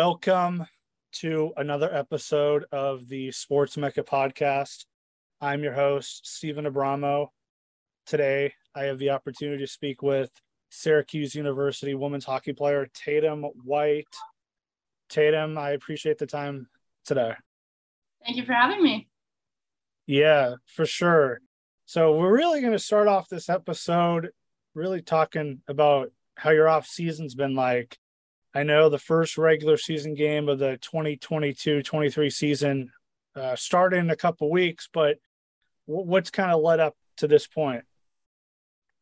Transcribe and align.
Welcome 0.00 0.64
to 1.14 1.52
another 1.56 1.92
episode 1.92 2.66
of 2.70 3.08
the 3.08 3.32
Sports 3.32 3.76
Mecca 3.76 4.04
podcast. 4.04 4.84
I'm 5.40 5.64
your 5.64 5.72
host, 5.72 6.24
Steven 6.24 6.66
Abramo. 6.66 7.30
Today, 8.06 8.54
I 8.76 8.84
have 8.84 9.00
the 9.00 9.10
opportunity 9.10 9.64
to 9.64 9.66
speak 9.66 10.00
with 10.00 10.30
Syracuse 10.70 11.34
University 11.34 11.94
women's 11.94 12.24
hockey 12.24 12.52
player 12.52 12.86
Tatum 12.94 13.42
White. 13.64 14.06
Tatum, 15.08 15.58
I 15.58 15.70
appreciate 15.70 16.18
the 16.18 16.26
time 16.26 16.68
today. 17.04 17.32
Thank 18.24 18.36
you 18.36 18.44
for 18.44 18.52
having 18.52 18.80
me. 18.80 19.08
Yeah, 20.06 20.54
for 20.76 20.86
sure. 20.86 21.40
So, 21.86 22.16
we're 22.16 22.36
really 22.36 22.60
going 22.60 22.72
to 22.72 22.78
start 22.78 23.08
off 23.08 23.28
this 23.28 23.48
episode 23.48 24.30
really 24.76 25.02
talking 25.02 25.60
about 25.66 26.12
how 26.36 26.50
your 26.50 26.68
off 26.68 26.86
season's 26.86 27.34
been 27.34 27.56
like 27.56 27.98
I 28.58 28.64
know 28.64 28.88
the 28.88 28.98
first 28.98 29.38
regular 29.38 29.76
season 29.76 30.14
game 30.14 30.48
of 30.48 30.58
the 30.58 30.80
2022-23 30.82 32.32
season 32.32 32.90
uh, 33.36 33.54
started 33.54 33.98
in 33.98 34.10
a 34.10 34.16
couple 34.16 34.50
weeks, 34.50 34.88
but 34.92 35.18
w- 35.86 36.04
what's 36.04 36.30
kind 36.30 36.50
of 36.50 36.60
led 36.60 36.80
up 36.80 36.96
to 37.18 37.28
this 37.28 37.46
point? 37.46 37.84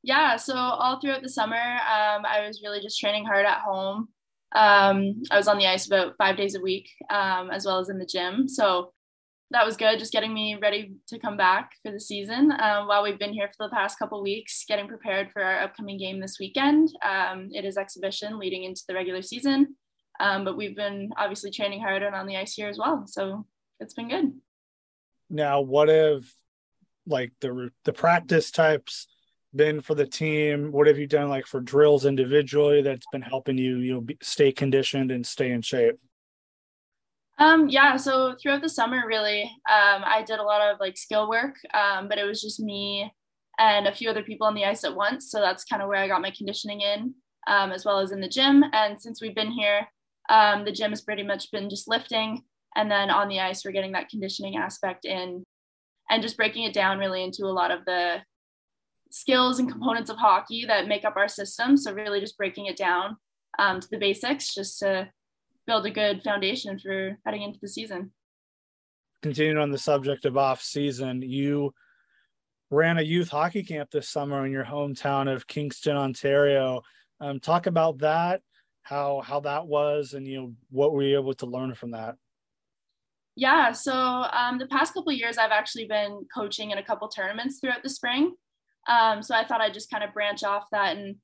Yeah, 0.03 0.37
so 0.37 0.55
all 0.55 1.01
throughout 1.01 1.23
the 1.23 1.31
summer, 1.31 1.57
um, 1.57 2.27
I 2.27 2.45
was 2.47 2.61
really 2.63 2.83
just 2.83 3.01
training 3.01 3.25
hard 3.25 3.47
at 3.47 3.61
home. 3.61 4.09
Um, 4.55 5.23
I 5.31 5.39
was 5.39 5.49
on 5.49 5.57
the 5.57 5.67
ice 5.67 5.87
about 5.87 6.17
five 6.19 6.37
days 6.37 6.55
a 6.55 6.61
week, 6.61 6.91
um, 7.09 7.51
as 7.51 7.65
well 7.65 7.79
as 7.79 7.89
in 7.89 7.99
the 7.99 8.05
gym. 8.05 8.49
So 8.49 8.93
that 9.51 9.65
was 9.65 9.77
good, 9.77 9.99
just 9.99 10.13
getting 10.13 10.35
me 10.35 10.57
ready 10.61 10.95
to 11.09 11.19
come 11.19 11.37
back 11.37 11.73
for 11.83 11.93
the 11.93 12.01
season. 12.01 12.51
Um, 12.51 12.89
while 12.89 13.03
we've 13.03 13.19
been 13.19 13.33
here 13.33 13.49
for 13.57 13.69
the 13.69 13.75
past 13.75 13.99
couple 13.99 14.21
weeks, 14.23 14.65
getting 14.67 14.89
prepared 14.89 15.31
for 15.33 15.43
our 15.43 15.61
upcoming 15.61 15.99
game 15.99 16.21
this 16.21 16.39
weekend. 16.41 16.89
Um, 17.05 17.51
it 17.53 17.65
is 17.65 17.77
exhibition 17.77 18.39
leading 18.39 18.65
into 18.65 18.83
the 18.89 18.95
regular 18.95 19.23
season, 19.23 19.77
um, 20.19 20.45
but 20.45 20.57
we've 20.57 20.75
been 20.75 21.11
obviously 21.17 21.51
training 21.51 21.81
hard 21.81 22.03
and 22.03 22.15
on 22.15 22.27
the 22.27 22.37
ice 22.37 22.55
here 22.55 22.69
as 22.69 22.79
well. 22.79 23.05
So 23.07 23.47
it's 23.79 23.95
been 23.95 24.09
good. 24.09 24.33
Now, 25.31 25.61
what 25.61 25.89
have 25.89 26.25
like 27.07 27.33
the 27.41 27.71
the 27.85 27.93
practice 27.93 28.51
types 28.51 29.07
been 29.55 29.81
for 29.81 29.95
the 29.95 30.07
team? 30.07 30.73
What 30.73 30.89
have 30.89 30.99
you 30.99 31.07
done 31.07 31.29
like 31.29 31.47
for 31.47 31.61
drills 31.61 32.05
individually 32.05 32.83
that's 32.83 33.07
been 33.13 33.23
helping 33.23 33.59
you 33.59 33.79
you 33.79 33.95
know 33.95 34.07
stay 34.23 34.51
conditioned 34.51 35.13
and 35.13 35.25
stay 35.25 35.53
in 35.53 35.63
shape? 35.63 35.99
Um, 37.39 37.69
yeah, 37.69 37.97
so 37.97 38.35
throughout 38.41 38.63
the 38.63 38.69
summer, 38.69 39.03
really, 39.07 39.43
um, 39.71 40.03
I 40.05 40.23
did 40.27 40.39
a 40.39 40.43
lot 40.43 40.63
of 40.63 40.81
like 40.81 40.97
skill 40.97 41.29
work, 41.29 41.57
um, 41.75 42.09
but 42.09 42.19
it 42.19 42.25
was 42.25 42.41
just 42.41 42.61
me 42.61 43.13
and 43.59 43.87
a 43.87 43.95
few 43.95 44.09
other 44.09 44.23
people 44.23 44.47
on 44.47 44.55
the 44.55 44.65
ice 44.65 44.85
at 44.85 44.97
once. 44.97 45.31
So 45.31 45.41
that's 45.41 45.65
kind 45.65 45.83
of 45.83 45.89
where 45.89 46.03
I 46.03 46.09
got 46.09 46.23
my 46.23 46.33
conditioning 46.37 46.81
in, 46.81 47.15
um, 47.47 47.73
as 47.73 47.85
well 47.85 47.99
as 47.99 48.11
in 48.13 48.21
the 48.21 48.29
gym. 48.29 48.65
And 48.73 49.01
since 49.01 49.21
we've 49.21 49.35
been 49.35 49.51
here, 49.51 49.87
um, 50.29 50.65
the 50.65 50.73
gym 50.73 50.91
has 50.91 51.03
pretty 51.03 51.23
much 51.23 51.51
been 51.51 51.69
just 51.69 51.89
lifting. 51.89 52.43
And 52.75 52.91
then 52.91 53.11
on 53.11 53.29
the 53.29 53.41
ice, 53.41 53.65
we're 53.65 53.73
getting 53.73 53.93
that 53.93 54.09
conditioning 54.09 54.57
aspect 54.57 55.05
in 55.05 55.45
and 56.11 56.23
just 56.23 56.37
breaking 56.37 56.65
it 56.65 56.75
down 56.75 56.99
really 56.99 57.23
into 57.23 57.45
a 57.45 57.53
lot 57.53 57.71
of 57.71 57.85
the 57.85 58.19
skills 59.11 59.59
and 59.59 59.71
components 59.71 60.11
of 60.11 60.17
hockey 60.17 60.65
that 60.67 60.89
make 60.89 61.05
up 61.05 61.17
our 61.17 61.29
system. 61.29 61.77
So, 61.77 61.93
really 61.93 62.21
just 62.21 62.37
breaking 62.37 62.67
it 62.67 62.77
down 62.77 63.17
um, 63.59 63.81
to 63.81 63.89
the 63.91 63.99
basics 63.99 64.55
just 64.55 64.79
to 64.81 65.09
build 65.67 65.87
a 65.87 65.91
good 65.91 66.23
foundation 66.23 66.79
for 66.79 67.19
heading 67.25 67.43
into 67.43 67.59
the 67.61 67.69
season. 67.69 68.13
Continuing 69.23 69.59
on 69.59 69.71
the 69.71 69.79
subject 69.79 70.25
of 70.25 70.37
off 70.37 70.63
season, 70.63 71.23
you 71.23 71.75
ran 72.71 72.99
a 72.99 73.03
youth 73.03 73.29
hockey 73.29 73.63
camp 73.63 73.91
this 73.91 74.09
summer 74.09 74.45
in 74.47 74.53
your 74.53 74.65
hometown 74.65 75.33
of 75.33 75.47
Kingston, 75.47 75.97
Ontario. 75.97 76.83
Um, 77.21 77.41
talk 77.41 77.67
about 77.67 77.99
that, 77.99 78.43
how 78.83 79.23
how 79.25 79.41
that 79.41 79.67
was, 79.67 80.13
and 80.13 80.27
you 80.27 80.41
know 80.41 80.53
what 80.71 80.93
were 80.93 81.03
you 81.03 81.19
able 81.19 81.35
to 81.35 81.47
learn 81.47 81.75
from 81.75 81.93
that. 81.93 82.17
Yeah, 83.35 83.73
so 83.73 83.93
um, 83.93 84.59
the 84.59 84.67
past 84.67 84.95
couple 84.95 85.13
years, 85.13 85.37
I've 85.37 85.51
actually 85.51 85.87
been 85.87 86.27
coaching 86.35 86.71
in 86.71 86.79
a 86.79 86.83
couple 86.83 87.09
tournaments 87.09 87.59
throughout 87.61 87.83
the 87.83 87.91
spring. 87.91 88.35
Um, 88.89 89.23
so 89.23 89.35
I 89.35 89.45
thought 89.45 89.61
I'd 89.61 89.75
just 89.75 89.91
kind 89.91 90.05
of 90.05 90.15
branch 90.15 90.43
off 90.43 90.69
that 90.73 90.97
and 90.97 91.17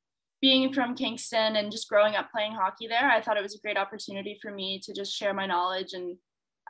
being 0.42 0.72
from 0.72 0.96
Kingston 0.96 1.56
and 1.56 1.70
just 1.70 1.88
growing 1.88 2.16
up 2.16 2.30
playing 2.32 2.52
hockey 2.52 2.88
there, 2.88 3.08
I 3.08 3.22
thought 3.22 3.36
it 3.36 3.42
was 3.42 3.54
a 3.54 3.60
great 3.60 3.78
opportunity 3.78 4.38
for 4.42 4.50
me 4.50 4.80
to 4.82 4.92
just 4.92 5.14
share 5.14 5.32
my 5.32 5.46
knowledge 5.46 5.92
and 5.92 6.16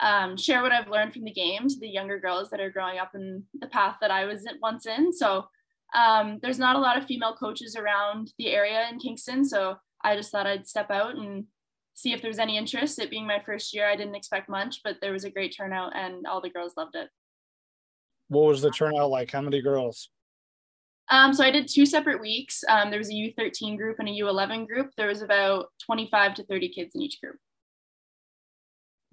um, 0.00 0.36
share 0.36 0.62
what 0.62 0.72
I've 0.72 0.90
learned 0.90 1.14
from 1.14 1.24
the 1.24 1.32
game 1.32 1.66
to 1.66 1.80
the 1.80 1.88
younger 1.88 2.20
girls 2.20 2.50
that 2.50 2.60
are 2.60 2.70
growing 2.70 2.98
up 2.98 3.12
in 3.14 3.44
the 3.60 3.66
path 3.66 3.96
that 4.02 4.10
I 4.10 4.26
was 4.26 4.46
once 4.60 4.86
in. 4.86 5.10
So 5.12 5.46
um, 5.94 6.38
there's 6.42 6.58
not 6.58 6.76
a 6.76 6.80
lot 6.80 6.98
of 6.98 7.06
female 7.06 7.34
coaches 7.34 7.74
around 7.74 8.32
the 8.38 8.48
area 8.48 8.86
in 8.90 8.98
Kingston. 8.98 9.44
So 9.44 9.76
I 10.04 10.16
just 10.16 10.30
thought 10.30 10.46
I'd 10.46 10.68
step 10.68 10.90
out 10.90 11.16
and 11.16 11.44
see 11.94 12.12
if 12.12 12.20
there's 12.20 12.38
any 12.38 12.58
interest. 12.58 12.98
It 12.98 13.10
being 13.10 13.26
my 13.26 13.40
first 13.44 13.74
year, 13.74 13.88
I 13.88 13.96
didn't 13.96 14.16
expect 14.16 14.50
much, 14.50 14.80
but 14.84 14.96
there 15.00 15.12
was 15.12 15.24
a 15.24 15.30
great 15.30 15.54
turnout 15.56 15.96
and 15.96 16.26
all 16.26 16.42
the 16.42 16.50
girls 16.50 16.74
loved 16.76 16.94
it. 16.94 17.08
What 18.28 18.48
was 18.48 18.60
the 18.60 18.70
turnout 18.70 19.10
like? 19.10 19.30
How 19.30 19.40
many 19.40 19.62
girls? 19.62 20.10
Um, 21.12 21.34
so 21.34 21.44
I 21.44 21.50
did 21.50 21.68
two 21.68 21.84
separate 21.84 22.22
weeks. 22.22 22.64
Um, 22.70 22.88
there 22.88 22.98
was 22.98 23.10
a 23.10 23.12
U13 23.12 23.76
group 23.76 23.98
and 23.98 24.08
a 24.08 24.12
U11 24.12 24.66
group. 24.66 24.92
There 24.96 25.08
was 25.08 25.20
about 25.20 25.66
25 25.84 26.36
to 26.36 26.44
30 26.44 26.70
kids 26.70 26.94
in 26.94 27.02
each 27.02 27.20
group. 27.20 27.36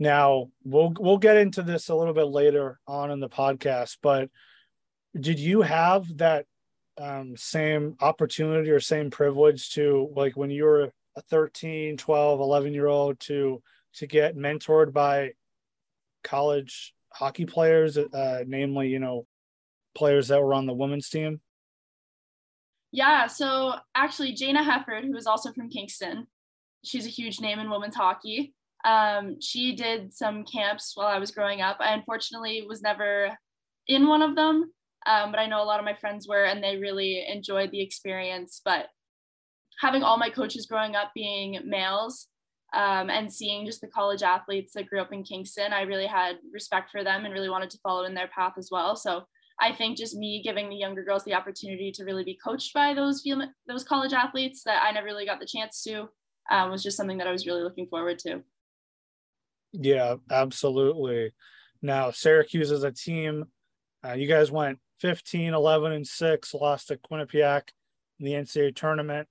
Now 0.01 0.49
we'll 0.63 0.93
we'll 0.97 1.17
get 1.17 1.35
into 1.35 1.61
this 1.61 1.89
a 1.89 1.95
little 1.95 2.13
bit 2.13 2.27
later 2.27 2.79
on 2.87 3.11
in 3.11 3.19
the 3.19 3.27
podcast, 3.27 3.97
but 4.01 4.29
did 5.19 5.39
you 5.39 5.61
have 5.61 6.05
that 6.19 6.45
um, 6.97 7.35
same 7.35 7.97
opportunity 7.99 8.69
or 8.69 8.79
same 8.79 9.11
privilege 9.11 9.71
to 9.71 10.09
like 10.15 10.37
when 10.37 10.51
you 10.51 10.63
were 10.63 10.93
a 11.17 11.21
13, 11.29 11.97
12, 11.97 12.39
11 12.39 12.73
year 12.73 12.87
old 12.87 13.19
to 13.21 13.61
to 13.95 14.07
get 14.07 14.37
mentored 14.37 14.93
by 14.93 15.31
college 16.23 16.93
hockey 17.11 17.45
players, 17.45 17.97
uh, 17.97 18.43
namely, 18.47 18.87
you 18.87 18.99
know, 18.99 19.25
players 19.95 20.29
that 20.29 20.41
were 20.41 20.53
on 20.53 20.65
the 20.65 20.73
women's 20.73 21.09
team? 21.09 21.41
Yeah, 22.91 23.27
so 23.27 23.73
actually, 23.95 24.33
Jayna 24.33 24.63
Hefford, 24.63 25.05
who 25.05 25.15
is 25.15 25.27
also 25.27 25.51
from 25.51 25.69
Kingston, 25.69 26.25
she's 26.83 27.05
a 27.05 27.09
huge 27.09 27.39
name 27.39 27.59
in 27.59 27.69
women's 27.69 27.95
hockey. 27.95 28.53
Um, 28.85 29.39
she 29.41 29.75
did 29.75 30.13
some 30.13 30.43
camps 30.45 30.93
while 30.95 31.07
I 31.07 31.19
was 31.19 31.31
growing 31.31 31.61
up. 31.61 31.77
I 31.79 31.93
unfortunately 31.93 32.65
was 32.67 32.81
never 32.81 33.37
in 33.87 34.07
one 34.07 34.21
of 34.21 34.35
them, 34.35 34.71
um, 35.05 35.31
but 35.31 35.39
I 35.39 35.45
know 35.45 35.61
a 35.61 35.65
lot 35.65 35.79
of 35.79 35.85
my 35.85 35.93
friends 35.93 36.27
were, 36.27 36.45
and 36.45 36.63
they 36.63 36.77
really 36.77 37.25
enjoyed 37.27 37.71
the 37.71 37.81
experience. 37.81 38.61
But 38.63 38.87
having 39.81 40.03
all 40.03 40.17
my 40.17 40.29
coaches 40.29 40.65
growing 40.65 40.95
up 40.95 41.11
being 41.13 41.59
males 41.65 42.27
um, 42.73 43.09
and 43.09 43.31
seeing 43.31 43.65
just 43.65 43.81
the 43.81 43.87
college 43.87 44.23
athletes 44.23 44.73
that 44.73 44.87
grew 44.87 45.01
up 45.01 45.13
in 45.13 45.23
Kingston, 45.23 45.73
I 45.73 45.81
really 45.81 46.07
had 46.07 46.37
respect 46.51 46.91
for 46.91 47.03
them 47.03 47.25
and 47.25 47.33
really 47.33 47.49
wanted 47.49 47.69
to 47.71 47.79
follow 47.83 48.05
in 48.05 48.13
their 48.15 48.29
path 48.29 48.53
as 48.57 48.69
well. 48.71 48.95
So 48.95 49.25
I 49.61 49.73
think 49.73 49.97
just 49.97 50.15
me 50.15 50.41
giving 50.43 50.69
the 50.69 50.75
younger 50.75 51.03
girls 51.03 51.23
the 51.23 51.33
opportunity 51.33 51.91
to 51.93 52.03
really 52.03 52.23
be 52.23 52.39
coached 52.41 52.73
by 52.73 52.93
those 52.93 53.21
field, 53.21 53.43
those 53.67 53.83
college 53.83 54.13
athletes 54.13 54.63
that 54.63 54.83
I 54.83 54.91
never 54.91 55.05
really 55.05 55.25
got 55.25 55.39
the 55.39 55.45
chance 55.45 55.83
to 55.83 56.09
um, 56.49 56.71
was 56.71 56.83
just 56.83 56.97
something 56.97 57.17
that 57.17 57.27
I 57.27 57.31
was 57.31 57.45
really 57.45 57.63
looking 57.63 57.87
forward 57.87 58.19
to. 58.19 58.41
Yeah, 59.73 60.15
absolutely. 60.31 61.33
Now 61.81 62.11
Syracuse 62.11 62.71
as 62.71 62.83
a 62.83 62.91
team, 62.91 63.45
uh, 64.05 64.13
you 64.13 64.27
guys 64.27 64.51
went 64.51 64.79
15, 65.01 65.53
11, 65.53 65.91
and 65.91 66.07
six, 66.07 66.53
lost 66.53 66.87
to 66.87 66.97
Quinnipiac 66.97 67.69
in 68.19 68.25
the 68.25 68.33
NCAA 68.33 68.75
tournament. 68.75 69.27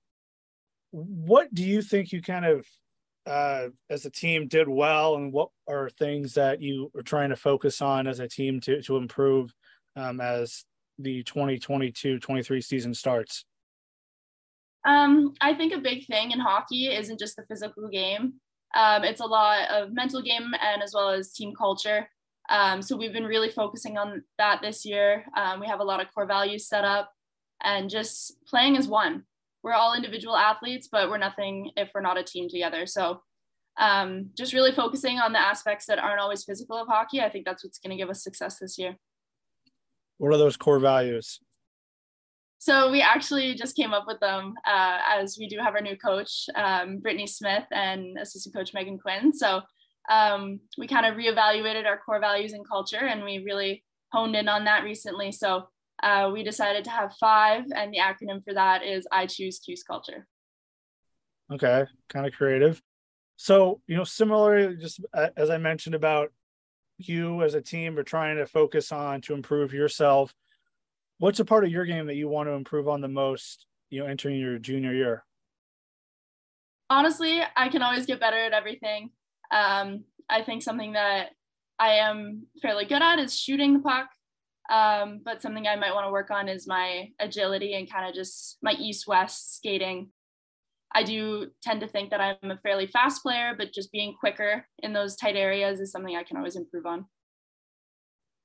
What 0.91 1.53
do 1.53 1.63
you 1.63 1.81
think 1.81 2.11
you 2.11 2.21
kind 2.21 2.45
of 2.45 2.65
uh, 3.29 3.69
as 3.89 4.05
a 4.05 4.09
team 4.09 4.47
did 4.47 4.67
well, 4.67 5.15
and 5.15 5.31
what 5.31 5.49
are 5.67 5.89
things 5.89 6.33
that 6.33 6.61
you 6.61 6.91
are 6.95 7.03
trying 7.03 7.29
to 7.29 7.35
focus 7.35 7.81
on 7.81 8.07
as 8.07 8.19
a 8.19 8.27
team 8.27 8.59
to 8.61 8.81
to 8.81 8.97
improve 8.97 9.53
um, 9.99 10.21
as 10.21 10.65
the 10.97 11.23
2022-23 11.23 12.63
season 12.63 12.93
starts? 12.93 13.45
Um, 14.85 15.33
I 15.41 15.53
think 15.53 15.73
a 15.73 15.79
big 15.79 16.05
thing 16.05 16.31
in 16.31 16.39
hockey 16.39 16.87
isn't 16.87 17.19
just 17.19 17.35
the 17.35 17.45
physical 17.47 17.89
game. 17.89 18.33
Um, 18.75 19.03
it's 19.03 19.21
a 19.21 19.25
lot 19.25 19.69
of 19.69 19.93
mental 19.93 20.21
game 20.21 20.53
and 20.61 20.81
as 20.81 20.93
well 20.93 21.09
as 21.09 21.33
team 21.33 21.53
culture. 21.55 22.07
Um, 22.49 22.81
so 22.81 22.95
we've 22.95 23.13
been 23.13 23.25
really 23.25 23.49
focusing 23.49 23.97
on 23.97 24.23
that 24.37 24.61
this 24.61 24.85
year. 24.85 25.25
Um, 25.35 25.59
we 25.59 25.67
have 25.67 25.79
a 25.79 25.83
lot 25.83 26.01
of 26.01 26.07
core 26.13 26.25
values 26.25 26.67
set 26.67 26.83
up 26.83 27.11
and 27.63 27.89
just 27.89 28.37
playing 28.47 28.77
as 28.77 28.87
one. 28.87 29.23
We're 29.61 29.73
all 29.73 29.93
individual 29.93 30.37
athletes, 30.37 30.87
but 30.91 31.09
we're 31.09 31.17
nothing 31.17 31.71
if 31.75 31.89
we're 31.93 32.01
not 32.01 32.17
a 32.17 32.23
team 32.23 32.47
together. 32.49 32.85
So 32.85 33.21
um, 33.79 34.29
just 34.37 34.53
really 34.53 34.71
focusing 34.71 35.19
on 35.19 35.33
the 35.33 35.39
aspects 35.39 35.85
that 35.87 35.99
aren't 35.99 36.21
always 36.21 36.43
physical 36.43 36.77
of 36.77 36.87
hockey. 36.87 37.21
I 37.21 37.29
think 37.29 37.45
that's 37.45 37.63
what's 37.63 37.79
going 37.79 37.91
to 37.91 38.01
give 38.01 38.09
us 38.09 38.23
success 38.23 38.57
this 38.59 38.77
year. 38.77 38.95
What 40.19 40.33
are 40.33 40.37
those 40.37 40.57
core 40.57 40.79
values? 40.79 41.39
So 42.59 42.91
we 42.91 43.01
actually 43.01 43.55
just 43.55 43.75
came 43.75 43.93
up 43.93 44.03
with 44.05 44.19
them 44.19 44.53
uh, 44.67 44.99
as 45.17 45.37
we 45.39 45.47
do 45.47 45.57
have 45.59 45.75
our 45.75 45.81
new 45.81 45.95
coach, 45.95 46.45
um, 46.55 46.99
Britni 46.99 47.27
Smith, 47.27 47.63
and 47.71 48.17
assistant 48.19 48.53
coach 48.53 48.73
Megan 48.73 48.99
Quinn. 48.99 49.33
So 49.33 49.61
um, 50.11 50.59
we 50.77 50.85
kind 50.85 51.05
of 51.05 51.15
reevaluated 51.15 51.85
our 51.85 51.97
core 51.97 52.19
values 52.19 52.51
and 52.51 52.67
culture, 52.67 52.97
and 52.97 53.23
we 53.23 53.43
really 53.45 53.83
honed 54.11 54.35
in 54.35 54.49
on 54.49 54.65
that 54.65 54.83
recently. 54.83 55.31
So 55.31 55.69
uh, 56.03 56.31
we 56.33 56.43
decided 56.43 56.83
to 56.83 56.89
have 56.89 57.15
five, 57.17 57.63
and 57.73 57.93
the 57.93 57.99
acronym 57.99 58.43
for 58.43 58.53
that 58.53 58.83
is 58.83 59.07
I 59.09 59.25
choose 59.25 59.59
Cuse 59.59 59.83
culture. 59.83 60.27
Okay, 61.51 61.85
kind 62.09 62.27
of 62.27 62.33
creative. 62.33 62.81
So, 63.37 63.79
you 63.87 63.95
know, 63.95 64.03
similarly, 64.03 64.75
just 64.75 64.99
uh, 65.13 65.29
as 65.37 65.49
I 65.49 65.57
mentioned 65.57 65.95
about 65.95 66.33
you 67.07 67.43
as 67.43 67.53
a 67.53 67.61
team 67.61 67.97
are 67.97 68.03
trying 68.03 68.37
to 68.37 68.45
focus 68.45 68.91
on 68.91 69.21
to 69.21 69.33
improve 69.33 69.73
yourself, 69.73 70.33
what's 71.17 71.39
a 71.39 71.45
part 71.45 71.63
of 71.63 71.71
your 71.71 71.85
game 71.85 72.07
that 72.07 72.15
you 72.15 72.27
want 72.27 72.47
to 72.49 72.53
improve 72.53 72.87
on 72.87 73.01
the 73.01 73.07
most, 73.07 73.65
you 73.89 73.99
know, 73.99 74.07
entering 74.07 74.39
your 74.39 74.57
junior 74.57 74.93
year? 74.93 75.23
Honestly, 76.89 77.41
I 77.55 77.69
can 77.69 77.81
always 77.81 78.05
get 78.05 78.19
better 78.19 78.37
at 78.37 78.53
everything. 78.53 79.11
Um, 79.51 80.05
I 80.29 80.41
think 80.43 80.63
something 80.63 80.93
that 80.93 81.29
I 81.77 81.95
am 81.95 82.47
fairly 82.61 82.85
good 82.85 83.01
at 83.01 83.19
is 83.19 83.37
shooting 83.37 83.73
the 83.73 83.79
puck. 83.79 84.07
Um, 84.69 85.21
but 85.23 85.41
something 85.41 85.65
I 85.65 85.75
might 85.75 85.93
want 85.93 86.05
to 86.05 86.11
work 86.11 86.29
on 86.29 86.47
is 86.47 86.67
my 86.67 87.09
agility 87.19 87.73
and 87.73 87.91
kind 87.91 88.07
of 88.07 88.13
just 88.13 88.57
my 88.61 88.73
east 88.73 89.07
west 89.07 89.55
skating. 89.55 90.09
I 90.93 91.03
do 91.03 91.47
tend 91.61 91.81
to 91.81 91.87
think 91.87 92.09
that 92.09 92.21
I'm 92.21 92.51
a 92.51 92.57
fairly 92.57 92.87
fast 92.87 93.21
player, 93.21 93.53
but 93.57 93.73
just 93.73 93.91
being 93.91 94.15
quicker 94.19 94.65
in 94.79 94.93
those 94.93 95.15
tight 95.15 95.35
areas 95.35 95.79
is 95.79 95.91
something 95.91 96.15
I 96.15 96.23
can 96.23 96.37
always 96.37 96.55
improve 96.55 96.85
on. 96.85 97.05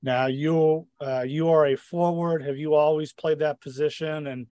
Now 0.02 0.26
you 0.26 0.86
uh, 1.00 1.22
you 1.22 1.48
are 1.48 1.66
a 1.66 1.76
forward. 1.76 2.42
Have 2.42 2.58
you 2.58 2.74
always 2.74 3.14
played 3.14 3.38
that 3.38 3.62
position? 3.62 4.26
And 4.26 4.46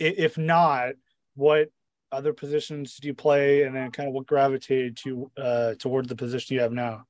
if 0.00 0.36
not, 0.36 0.94
what 1.34 1.68
other 2.10 2.32
positions 2.32 2.96
do 2.96 3.06
you 3.06 3.14
play? 3.14 3.62
And 3.62 3.76
then 3.76 3.92
kind 3.92 4.08
of 4.08 4.14
what 4.14 4.26
gravitated 4.26 4.96
to 5.04 5.30
uh, 5.38 5.74
toward 5.78 6.08
the 6.08 6.16
position 6.16 6.54
you 6.54 6.62
have 6.62 6.72
now? 6.72 7.04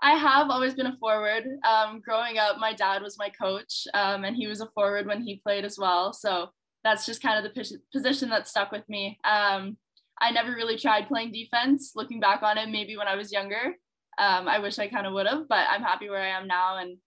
I 0.00 0.12
have 0.14 0.48
always 0.48 0.74
been 0.74 0.86
a 0.86 0.96
forward. 0.96 1.44
Um, 1.68 2.00
growing 2.00 2.38
up, 2.38 2.58
my 2.58 2.72
dad 2.72 3.02
was 3.02 3.18
my 3.18 3.28
coach, 3.28 3.86
um, 3.94 4.24
and 4.24 4.34
he 4.34 4.46
was 4.46 4.60
a 4.60 4.68
forward 4.74 5.06
when 5.06 5.22
he 5.22 5.36
played 5.36 5.64
as 5.64 5.78
well. 5.78 6.12
So 6.12 6.48
that's 6.84 7.06
just 7.06 7.22
kind 7.22 7.44
of 7.44 7.52
the 7.52 7.78
position 7.92 8.30
that 8.30 8.48
stuck 8.48 8.72
with 8.72 8.88
me. 8.88 9.18
Um, 9.24 9.76
I 10.20 10.30
never 10.30 10.50
really 10.52 10.78
tried 10.78 11.08
playing 11.08 11.32
defense. 11.32 11.92
Looking 11.94 12.20
back 12.20 12.42
on 12.42 12.58
it, 12.58 12.68
maybe 12.68 12.96
when 12.96 13.08
I 13.08 13.16
was 13.16 13.32
younger, 13.32 13.76
um, 14.18 14.48
I 14.48 14.58
wish 14.58 14.78
I 14.78 14.88
kind 14.88 15.06
of 15.06 15.12
would 15.14 15.26
have, 15.26 15.48
but 15.48 15.66
I'm 15.70 15.82
happy 15.82 16.08
where 16.08 16.22
I 16.22 16.38
am 16.38 16.46
now. 16.46 16.78
And 16.78 16.98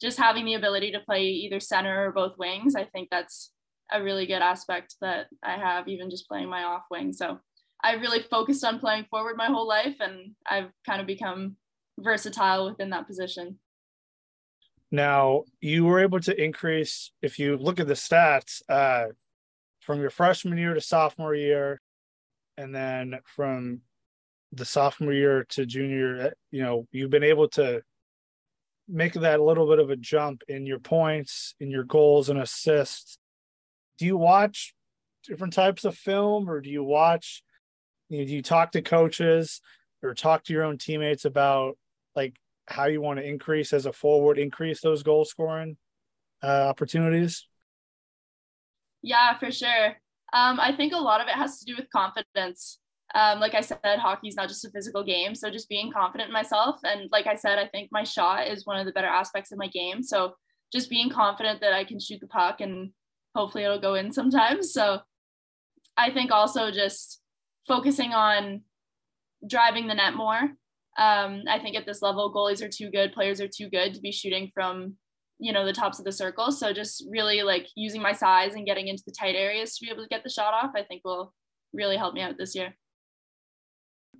just 0.00 0.18
having 0.18 0.44
the 0.44 0.54
ability 0.54 0.92
to 0.92 1.00
play 1.00 1.24
either 1.24 1.60
center 1.60 2.06
or 2.06 2.12
both 2.12 2.38
wings, 2.38 2.74
I 2.74 2.84
think 2.84 3.08
that's 3.10 3.52
a 3.92 4.02
really 4.02 4.26
good 4.26 4.42
aspect 4.42 4.96
that 5.00 5.26
I 5.42 5.56
have, 5.56 5.88
even 5.88 6.10
just 6.10 6.28
playing 6.28 6.48
my 6.48 6.62
off 6.62 6.84
wing. 6.90 7.12
So 7.12 7.40
I 7.82 7.94
really 7.94 8.22
focused 8.22 8.64
on 8.64 8.78
playing 8.78 9.06
forward 9.10 9.36
my 9.36 9.46
whole 9.46 9.66
life, 9.66 9.96
and 10.00 10.32
I've 10.46 10.70
kind 10.86 11.00
of 11.00 11.06
become 11.06 11.56
versatile 11.98 12.66
within 12.66 12.90
that 12.90 13.06
position. 13.06 13.58
Now, 14.92 15.44
you 15.60 15.84
were 15.84 16.00
able 16.00 16.20
to 16.20 16.40
increase, 16.40 17.12
if 17.22 17.38
you 17.38 17.56
look 17.56 17.80
at 17.80 17.86
the 17.86 17.94
stats, 17.94 18.62
uh, 18.68 19.12
from 19.90 20.00
your 20.00 20.10
freshman 20.10 20.56
year 20.56 20.72
to 20.72 20.80
sophomore 20.80 21.34
year, 21.34 21.80
and 22.56 22.72
then 22.72 23.18
from 23.24 23.80
the 24.52 24.64
sophomore 24.64 25.12
year 25.12 25.44
to 25.48 25.66
junior, 25.66 26.26
uh, 26.26 26.30
you 26.52 26.62
know, 26.62 26.86
you've 26.92 27.10
been 27.10 27.24
able 27.24 27.48
to 27.48 27.82
make 28.86 29.14
that 29.14 29.40
little 29.40 29.68
bit 29.68 29.80
of 29.80 29.90
a 29.90 29.96
jump 29.96 30.44
in 30.46 30.64
your 30.64 30.78
points, 30.78 31.56
in 31.58 31.72
your 31.72 31.82
goals 31.82 32.28
and 32.28 32.40
assists. 32.40 33.18
Do 33.98 34.06
you 34.06 34.16
watch 34.16 34.74
different 35.24 35.54
types 35.54 35.84
of 35.84 35.96
film 35.96 36.48
or 36.48 36.60
do 36.60 36.70
you 36.70 36.84
watch, 36.84 37.42
you 38.08 38.20
know, 38.20 38.24
do 38.24 38.32
you 38.32 38.42
talk 38.42 38.70
to 38.72 38.82
coaches 38.82 39.60
or 40.04 40.14
talk 40.14 40.44
to 40.44 40.52
your 40.52 40.62
own 40.62 40.78
teammates 40.78 41.24
about 41.24 41.76
like 42.14 42.36
how 42.68 42.84
you 42.84 43.00
want 43.00 43.18
to 43.18 43.26
increase 43.28 43.72
as 43.72 43.86
a 43.86 43.92
forward, 43.92 44.38
increase 44.38 44.82
those 44.82 45.02
goal 45.02 45.24
scoring 45.24 45.76
uh, 46.44 46.68
opportunities? 46.68 47.48
Yeah, 49.02 49.38
for 49.38 49.50
sure. 49.50 49.96
Um, 50.32 50.60
I 50.60 50.74
think 50.76 50.92
a 50.92 50.98
lot 50.98 51.20
of 51.20 51.26
it 51.28 51.34
has 51.34 51.58
to 51.58 51.64
do 51.64 51.74
with 51.76 51.90
confidence. 51.90 52.78
Um, 53.14 53.40
like 53.40 53.54
I 53.54 53.60
said, 53.60 53.78
hockey 53.98 54.28
is 54.28 54.36
not 54.36 54.48
just 54.48 54.64
a 54.64 54.70
physical 54.70 55.02
game. 55.02 55.34
So 55.34 55.50
just 55.50 55.68
being 55.68 55.92
confident 55.92 56.28
in 56.28 56.32
myself. 56.32 56.76
And 56.84 57.08
like 57.10 57.26
I 57.26 57.34
said, 57.34 57.58
I 57.58 57.66
think 57.66 57.88
my 57.90 58.04
shot 58.04 58.46
is 58.46 58.66
one 58.66 58.78
of 58.78 58.86
the 58.86 58.92
better 58.92 59.08
aspects 59.08 59.50
of 59.50 59.58
my 59.58 59.66
game. 59.66 60.02
So 60.02 60.34
just 60.72 60.88
being 60.88 61.10
confident 61.10 61.60
that 61.60 61.72
I 61.72 61.84
can 61.84 61.98
shoot 61.98 62.20
the 62.20 62.28
puck 62.28 62.60
and 62.60 62.90
hopefully 63.34 63.64
it'll 63.64 63.80
go 63.80 63.94
in 63.94 64.12
sometimes. 64.12 64.72
So 64.72 65.00
I 65.96 66.12
think 66.12 66.30
also 66.30 66.70
just 66.70 67.20
focusing 67.66 68.12
on 68.12 68.62
driving 69.48 69.88
the 69.88 69.94
net 69.94 70.14
more 70.14 70.50
um, 70.98 71.44
I 71.48 71.58
think 71.58 71.76
at 71.76 71.86
this 71.86 72.02
level, 72.02 72.32
goalies 72.32 72.62
are 72.62 72.68
too 72.68 72.90
good, 72.90 73.12
players 73.12 73.40
are 73.40 73.48
too 73.48 73.70
good 73.70 73.94
to 73.94 74.00
be 74.00 74.12
shooting 74.12 74.50
from, 74.52 74.96
you 75.40 75.52
know, 75.52 75.64
the 75.64 75.72
tops 75.72 75.98
of 75.98 76.04
the 76.04 76.12
circle. 76.12 76.52
So 76.52 76.72
just 76.72 77.04
really 77.08 77.42
like 77.42 77.66
using 77.74 78.02
my 78.02 78.12
size 78.12 78.54
and 78.54 78.66
getting 78.66 78.88
into 78.88 79.02
the 79.06 79.12
tight 79.12 79.34
areas 79.34 79.76
to 79.76 79.84
be 79.84 79.90
able 79.90 80.02
to 80.02 80.08
get 80.08 80.22
the 80.22 80.30
shot 80.30 80.54
off, 80.54 80.72
I 80.76 80.82
think 80.82 81.02
will 81.04 81.32
really 81.72 81.96
help 81.96 82.14
me 82.14 82.20
out 82.20 82.36
this 82.38 82.54
year. 82.54 82.76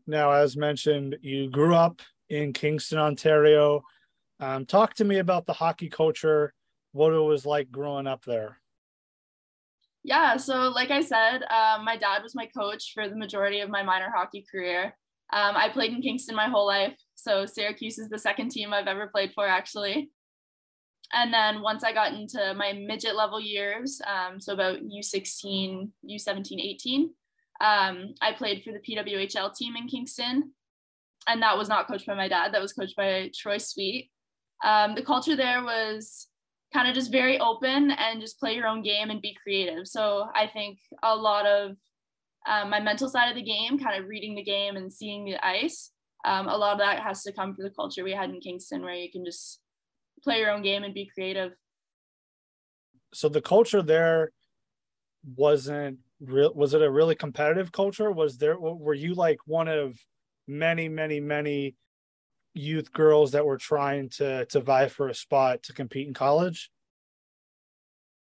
Now, 0.07 0.33
as 0.33 0.57
mentioned, 0.57 1.17
you 1.21 1.51
grew 1.51 1.75
up 1.75 2.01
in 2.29 2.53
Kingston, 2.53 2.99
Ontario. 2.99 3.83
Um, 4.41 4.65
talk 4.65 4.95
to 4.95 5.05
me 5.05 5.19
about 5.19 5.47
the 5.47 5.53
hockey 5.53 5.89
culture, 5.89 6.55
what 6.93 7.13
it 7.13 7.19
was 7.19 7.45
like 7.45 7.71
growing 7.71 8.07
up 8.07 8.25
there. 8.25 8.59
Yeah, 10.03 10.39
so 10.39 10.71
like 10.71 10.91
I 10.91 11.03
said, 11.03 11.43
um, 11.51 11.85
my 11.85 11.97
dad 11.97 12.23
was 12.23 12.35
my 12.35 12.47
coach 12.47 12.93
for 12.95 13.09
the 13.09 13.17
majority 13.17 13.61
of 13.61 13.69
my 13.69 13.83
minor 13.83 14.11
hockey 14.15 14.47
career. 14.51 14.97
Um, 15.33 15.57
I 15.57 15.69
played 15.69 15.93
in 15.93 16.01
Kingston 16.01 16.35
my 16.35 16.49
whole 16.49 16.67
life. 16.67 16.97
So 17.15 17.45
Syracuse 17.45 17.99
is 17.99 18.09
the 18.09 18.19
second 18.19 18.51
team 18.51 18.73
I've 18.73 18.87
ever 18.87 19.09
played 19.09 19.33
for, 19.35 19.47
actually. 19.47 20.11
And 21.13 21.33
then 21.33 21.63
once 21.63 21.83
I 21.83 21.93
got 21.93 22.13
into 22.13 22.55
my 22.55 22.73
midget 22.73 23.17
level 23.17 23.41
years, 23.41 24.01
um, 24.07 24.41
so 24.41 24.53
about 24.53 24.79
U16, 24.79 25.91
U17, 26.09 26.61
18, 26.61 27.11
um, 27.61 28.15
I 28.21 28.33
played 28.33 28.63
for 28.63 28.73
the 28.73 28.79
PWHL 28.79 29.55
team 29.55 29.75
in 29.77 29.89
Kingston. 29.89 30.53
And 31.27 31.43
that 31.43 31.59
was 31.59 31.69
not 31.69 31.87
coached 31.87 32.07
by 32.07 32.15
my 32.15 32.29
dad, 32.29 32.55
that 32.55 32.63
was 32.63 32.73
coached 32.73 32.97
by 32.97 33.31
Troy 33.35 33.59
Sweet. 33.59 34.11
Um, 34.65 34.95
the 34.95 35.03
culture 35.03 35.37
there 35.37 35.63
was 35.63 36.29
kind 36.73 36.89
of 36.89 36.95
just 36.95 37.11
very 37.11 37.39
open 37.41 37.91
and 37.91 38.21
just 38.21 38.39
play 38.39 38.55
your 38.55 38.67
own 38.67 38.83
game 38.83 39.11
and 39.11 39.21
be 39.21 39.37
creative. 39.43 39.87
So 39.87 40.29
I 40.35 40.47
think 40.47 40.79
a 41.03 41.15
lot 41.15 41.47
of 41.47 41.77
um, 42.49 42.71
my 42.71 42.81
mental 42.81 43.09
side 43.09 43.29
of 43.29 43.35
the 43.35 43.43
game, 43.43 43.79
kind 43.79 44.01
of 44.01 44.09
reading 44.09 44.35
the 44.35 44.43
game 44.43 44.77
and 44.77 44.93
seeing 44.93 45.25
the 45.25 45.45
ice, 45.45 45.91
um, 46.25 46.49
a 46.49 46.57
lot 46.57 46.73
of 46.73 46.79
that 46.79 47.01
has 47.01 47.23
to 47.25 47.33
come 47.33 47.55
from 47.55 47.65
the 47.65 47.71
culture 47.71 48.05
we 48.05 48.13
had 48.13 48.31
in 48.31 48.41
Kingston, 48.41 48.83
where 48.83 48.95
you 48.95 49.11
can 49.11 49.25
just 49.25 49.61
play 50.23 50.39
your 50.39 50.51
own 50.51 50.63
game 50.63 50.85
and 50.85 50.95
be 50.95 51.11
creative. 51.13 51.53
So 53.13 53.29
the 53.29 53.41
culture 53.41 53.83
there 53.83 54.31
wasn't 55.37 55.99
real. 56.21 56.53
Was 56.55 56.75
it 56.75 56.83
a 56.83 56.91
really 56.91 57.15
competitive 57.15 57.73
culture? 57.73 58.11
Was 58.11 58.39
there? 58.39 58.59
Were 58.59 58.95
you 58.95 59.15
like 59.15 59.39
one 59.47 59.69
of 59.69 59.99
many, 60.47 60.89
many, 60.89 61.21
many 61.21 61.75
youth 62.55 62.93
girls 62.93 63.33
that 63.33 63.47
were 63.47 63.59
trying 63.59 64.09
to 64.09 64.45
to 64.47 64.61
vie 64.61 64.89
for 64.89 65.09
a 65.09 65.15
spot 65.15 65.63
to 65.65 65.73
compete 65.73 66.07
in 66.07 66.15
college? 66.15 66.71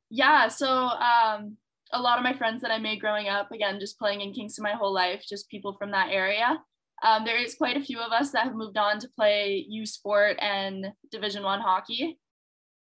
Yeah. 0.10 0.48
So 0.50 0.70
um, 0.70 1.58
a 1.92 2.02
lot 2.02 2.18
of 2.18 2.24
my 2.24 2.34
friends 2.34 2.62
that 2.62 2.72
I 2.72 2.78
made 2.78 3.00
growing 3.00 3.28
up, 3.28 3.52
again, 3.52 3.80
just 3.80 3.98
playing 3.98 4.22
in 4.22 4.34
Kingston 4.34 4.64
my 4.64 4.74
whole 4.74 4.94
life, 4.94 5.24
just 5.28 5.50
people 5.50 5.76
from 5.78 5.92
that 5.92 6.10
area. 6.12 6.60
Um, 7.04 7.26
there 7.26 7.38
is 7.38 7.56
quite 7.56 7.78
a 7.78 7.82
few 7.82 8.00
of 8.00 8.12
us 8.12 8.32
that 8.32 8.46
have 8.46 8.56
moved 8.56 8.78
on 8.78 9.00
to 9.00 9.10
play 9.10 9.66
U 9.70 9.86
Sport 9.86 10.38
and 10.40 10.88
Division 11.12 11.44
One 11.44 11.62
hockey. 11.62 12.20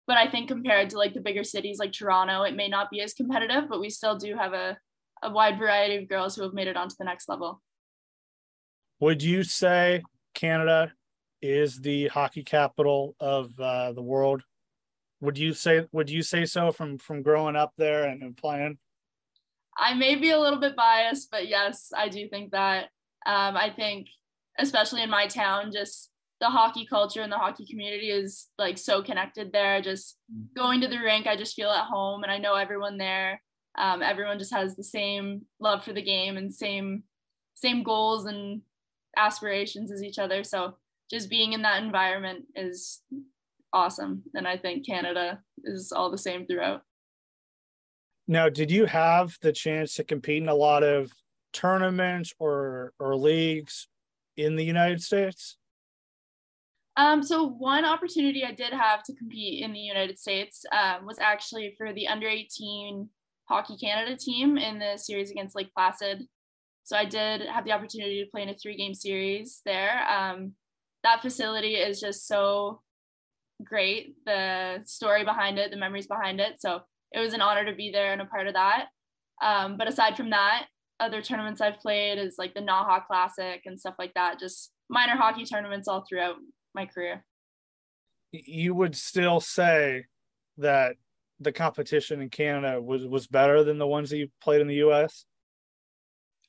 But 0.07 0.17
I 0.17 0.29
think 0.29 0.47
compared 0.47 0.89
to 0.89 0.97
like 0.97 1.13
the 1.13 1.21
bigger 1.21 1.43
cities 1.43 1.79
like 1.79 1.93
Toronto, 1.93 2.43
it 2.43 2.55
may 2.55 2.67
not 2.67 2.89
be 2.89 3.01
as 3.01 3.13
competitive, 3.13 3.69
but 3.69 3.79
we 3.79 3.89
still 3.89 4.17
do 4.17 4.35
have 4.35 4.53
a, 4.53 4.77
a 5.23 5.31
wide 5.31 5.57
variety 5.57 5.95
of 5.95 6.09
girls 6.09 6.35
who 6.35 6.43
have 6.43 6.53
made 6.53 6.67
it 6.67 6.75
onto 6.75 6.95
the 6.97 7.05
next 7.05 7.29
level. 7.29 7.61
Would 8.99 9.23
you 9.23 9.43
say 9.43 10.03
Canada 10.33 10.91
is 11.41 11.79
the 11.79 12.07
hockey 12.07 12.43
capital 12.43 13.15
of 13.19 13.57
uh, 13.59 13.93
the 13.93 14.01
world? 14.01 14.43
Would 15.21 15.37
you 15.37 15.53
say 15.53 15.87
would 15.91 16.09
you 16.09 16.23
say 16.23 16.45
so 16.45 16.71
from 16.71 16.97
from 16.97 17.21
growing 17.21 17.55
up 17.55 17.73
there 17.77 18.05
and, 18.05 18.21
and 18.21 18.35
playing? 18.35 18.77
I 19.77 19.93
may 19.93 20.15
be 20.15 20.31
a 20.31 20.39
little 20.39 20.59
bit 20.59 20.75
biased, 20.75 21.31
but 21.31 21.47
yes, 21.47 21.91
I 21.95 22.09
do 22.09 22.27
think 22.27 22.51
that. 22.51 22.89
Um, 23.25 23.55
I 23.55 23.71
think, 23.75 24.07
especially 24.57 25.03
in 25.03 25.09
my 25.09 25.27
town, 25.27 25.71
just 25.71 26.11
the 26.41 26.47
hockey 26.47 26.85
culture 26.87 27.21
and 27.21 27.31
the 27.31 27.37
hockey 27.37 27.65
community 27.69 28.09
is 28.09 28.47
like 28.57 28.77
so 28.77 29.01
connected 29.03 29.53
there. 29.53 29.81
Just 29.81 30.17
mm-hmm. 30.31 30.59
going 30.59 30.81
to 30.81 30.87
the 30.87 30.97
rink, 30.97 31.27
I 31.27 31.37
just 31.37 31.55
feel 31.55 31.69
at 31.69 31.85
home, 31.85 32.23
and 32.23 32.31
I 32.31 32.39
know 32.39 32.55
everyone 32.55 32.97
there. 32.97 33.41
Um, 33.77 34.01
everyone 34.01 34.39
just 34.39 34.53
has 34.53 34.75
the 34.75 34.83
same 34.83 35.43
love 35.59 35.85
for 35.85 35.93
the 35.93 36.01
game 36.01 36.35
and 36.35 36.53
same 36.53 37.03
same 37.53 37.83
goals 37.83 38.25
and 38.25 38.61
aspirations 39.15 39.91
as 39.91 40.03
each 40.03 40.17
other. 40.17 40.43
So 40.43 40.77
just 41.09 41.29
being 41.29 41.53
in 41.53 41.61
that 41.61 41.83
environment 41.83 42.45
is 42.55 43.01
awesome, 43.71 44.23
and 44.33 44.47
I 44.47 44.57
think 44.57 44.85
Canada 44.85 45.39
is 45.63 45.91
all 45.95 46.09
the 46.09 46.17
same 46.17 46.47
throughout. 46.47 46.81
Now, 48.27 48.49
did 48.49 48.71
you 48.71 48.85
have 48.85 49.37
the 49.41 49.51
chance 49.51 49.93
to 49.95 50.03
compete 50.03 50.41
in 50.41 50.49
a 50.49 50.55
lot 50.55 50.83
of 50.83 51.11
tournaments 51.53 52.33
or 52.39 52.93
or 52.99 53.15
leagues 53.15 53.87
in 54.37 54.55
the 54.55 54.65
United 54.65 55.01
States? 55.01 55.57
Um, 56.97 57.23
so 57.23 57.47
one 57.47 57.85
opportunity 57.85 58.43
I 58.43 58.51
did 58.51 58.73
have 58.73 59.03
to 59.03 59.15
compete 59.15 59.63
in 59.63 59.71
the 59.71 59.79
United 59.79 60.19
States 60.19 60.65
um, 60.71 61.05
was 61.05 61.19
actually 61.19 61.73
for 61.77 61.93
the 61.93 62.07
under 62.07 62.27
18 62.27 63.07
Hockey 63.45 63.77
Canada 63.77 64.17
team 64.17 64.57
in 64.57 64.79
the 64.79 64.97
series 64.97 65.31
against 65.31 65.55
Lake 65.55 65.71
Placid. 65.73 66.23
So 66.83 66.97
I 66.97 67.05
did 67.05 67.41
have 67.41 67.63
the 67.63 67.71
opportunity 67.71 68.23
to 68.23 68.29
play 68.29 68.43
in 68.43 68.49
a 68.49 68.55
three 68.55 68.75
game 68.75 68.93
series 68.93 69.61
there. 69.65 70.05
Um, 70.09 70.53
that 71.03 71.21
facility 71.21 71.75
is 71.75 71.99
just 71.99 72.27
so 72.27 72.81
great. 73.63 74.15
The 74.25 74.81
story 74.85 75.23
behind 75.23 75.59
it, 75.59 75.71
the 75.71 75.77
memories 75.77 76.07
behind 76.07 76.39
it. 76.39 76.59
So 76.59 76.81
it 77.11 77.19
was 77.19 77.33
an 77.33 77.41
honor 77.41 77.65
to 77.65 77.75
be 77.75 77.91
there 77.91 78.13
and 78.13 78.21
a 78.21 78.25
part 78.25 78.47
of 78.47 78.53
that. 78.53 78.87
Um, 79.41 79.77
but 79.77 79.87
aside 79.87 80.17
from 80.17 80.29
that, 80.31 80.67
other 81.01 81.21
tournaments 81.21 81.61
I've 81.61 81.79
played 81.79 82.17
is 82.17 82.35
like 82.37 82.53
the 82.53 82.61
Naha 82.61 83.05
Classic 83.05 83.61
and 83.65 83.79
stuff 83.79 83.95
like 83.97 84.13
that. 84.13 84.39
Just 84.39 84.71
minor 84.89 85.15
hockey 85.15 85.45
tournaments 85.45 85.87
all 85.87 86.05
throughout 86.07 86.35
my 86.75 86.85
career. 86.85 87.25
You 88.31 88.73
would 88.75 88.95
still 88.95 89.39
say 89.39 90.05
that 90.57 90.95
the 91.39 91.51
competition 91.51 92.21
in 92.21 92.29
Canada 92.29 92.81
was 92.81 93.05
was 93.05 93.27
better 93.27 93.63
than 93.63 93.77
the 93.77 93.87
ones 93.87 94.09
that 94.11 94.17
you 94.17 94.29
played 94.41 94.61
in 94.61 94.67
the 94.67 94.75
U.S. 94.75 95.25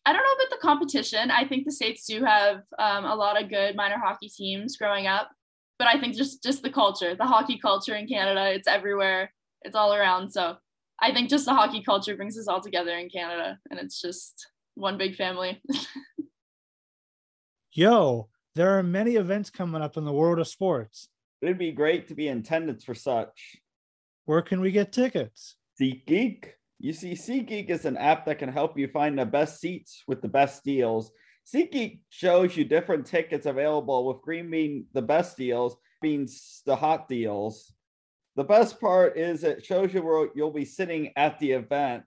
I 0.05 0.13
don't 0.13 0.23
know 0.23 0.45
about 0.45 0.51
the 0.51 0.61
competition. 0.61 1.31
I 1.31 1.47
think 1.47 1.65
the 1.65 1.73
states 1.73 2.07
do 2.07 2.25
have 2.25 2.63
um, 2.79 3.05
a 3.05 3.15
lot 3.15 3.41
of 3.41 3.49
good 3.49 3.75
minor 3.75 3.99
hockey 3.99 4.29
teams 4.29 4.77
growing 4.77 5.07
up, 5.07 5.31
but 5.79 5.89
I 5.89 5.99
think 5.99 6.17
just 6.17 6.43
just 6.43 6.63
the 6.63 6.71
culture, 6.71 7.15
the 7.15 7.25
hockey 7.25 7.59
culture 7.59 7.95
in 7.95 8.07
Canada, 8.07 8.53
it's 8.53 8.69
everywhere, 8.69 9.33
it's 9.63 9.75
all 9.75 9.95
around. 9.95 10.31
So 10.31 10.57
I 11.01 11.13
think 11.13 11.31
just 11.31 11.47
the 11.47 11.55
hockey 11.55 11.83
culture 11.83 12.17
brings 12.17 12.39
us 12.39 12.49
all 12.49 12.61
together 12.61 12.97
in 12.97 13.09
Canada, 13.09 13.59
and 13.71 13.81
it's 13.81 14.01
just 14.01 14.47
one 14.75 14.99
big 14.99 15.17
family. 15.17 15.61
Yo, 17.73 18.29
there 18.55 18.79
are 18.79 18.83
many 18.83 19.17
events 19.17 19.51
coming 19.51 19.83
up 19.83 19.97
in 19.97 20.05
the 20.05 20.13
world 20.13 20.39
of 20.39 20.47
sports. 20.47 21.09
It'd 21.41 21.59
be 21.59 21.73
great 21.73 22.09
to 22.09 22.15
be 22.15 22.29
in 22.29 22.39
attendance 22.39 22.85
for 22.85 22.95
such. 22.95 23.57
Where 24.27 24.43
can 24.43 24.61
we 24.61 24.71
get 24.71 24.93
tickets? 24.93 25.57
SeatGeek. 25.81 26.45
You 26.79 26.93
see, 26.93 27.13
SeatGeek 27.13 27.71
is 27.71 27.85
an 27.85 27.97
app 27.97 28.27
that 28.27 28.39
can 28.39 28.51
help 28.51 28.79
you 28.79 28.89
find 28.89 29.19
the 29.19 29.25
best 29.25 29.61
seats 29.61 30.03
with 30.07 30.21
the 30.21 30.29
best 30.29 30.63
deals. 30.65 31.11
SeatGeek 31.53 32.01
shows 32.11 32.57
you 32.57 32.65
different 32.65 33.07
tickets 33.07 33.47
available, 33.47 34.07
with 34.07 34.23
green 34.23 34.51
being 34.51 34.87
the 34.93 35.03
best 35.03 35.37
deals, 35.37 35.77
being 36.01 36.29
the 36.67 36.77
hot 36.77 37.09
deals. 37.09 37.73
The 38.37 38.45
best 38.45 38.81
part 38.81 39.19
is 39.19 39.45
it 39.45 39.65
shows 39.65 39.93
you 39.93 40.03
where 40.03 40.29
you'll 40.35 40.53
be 40.53 40.65
sitting 40.65 41.13
at 41.17 41.39
the 41.39 41.53
event. 41.53 42.05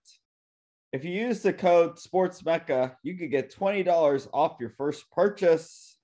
If 0.91 1.03
you 1.03 1.11
use 1.11 1.41
the 1.41 1.53
code 1.53 1.97
SportsMecca, 1.97 2.95
you 3.03 3.15
could 3.15 3.29
get 3.29 3.53
$20 3.53 4.27
off 4.33 4.57
your 4.59 4.71
first 4.71 5.09
purchase. 5.11 5.97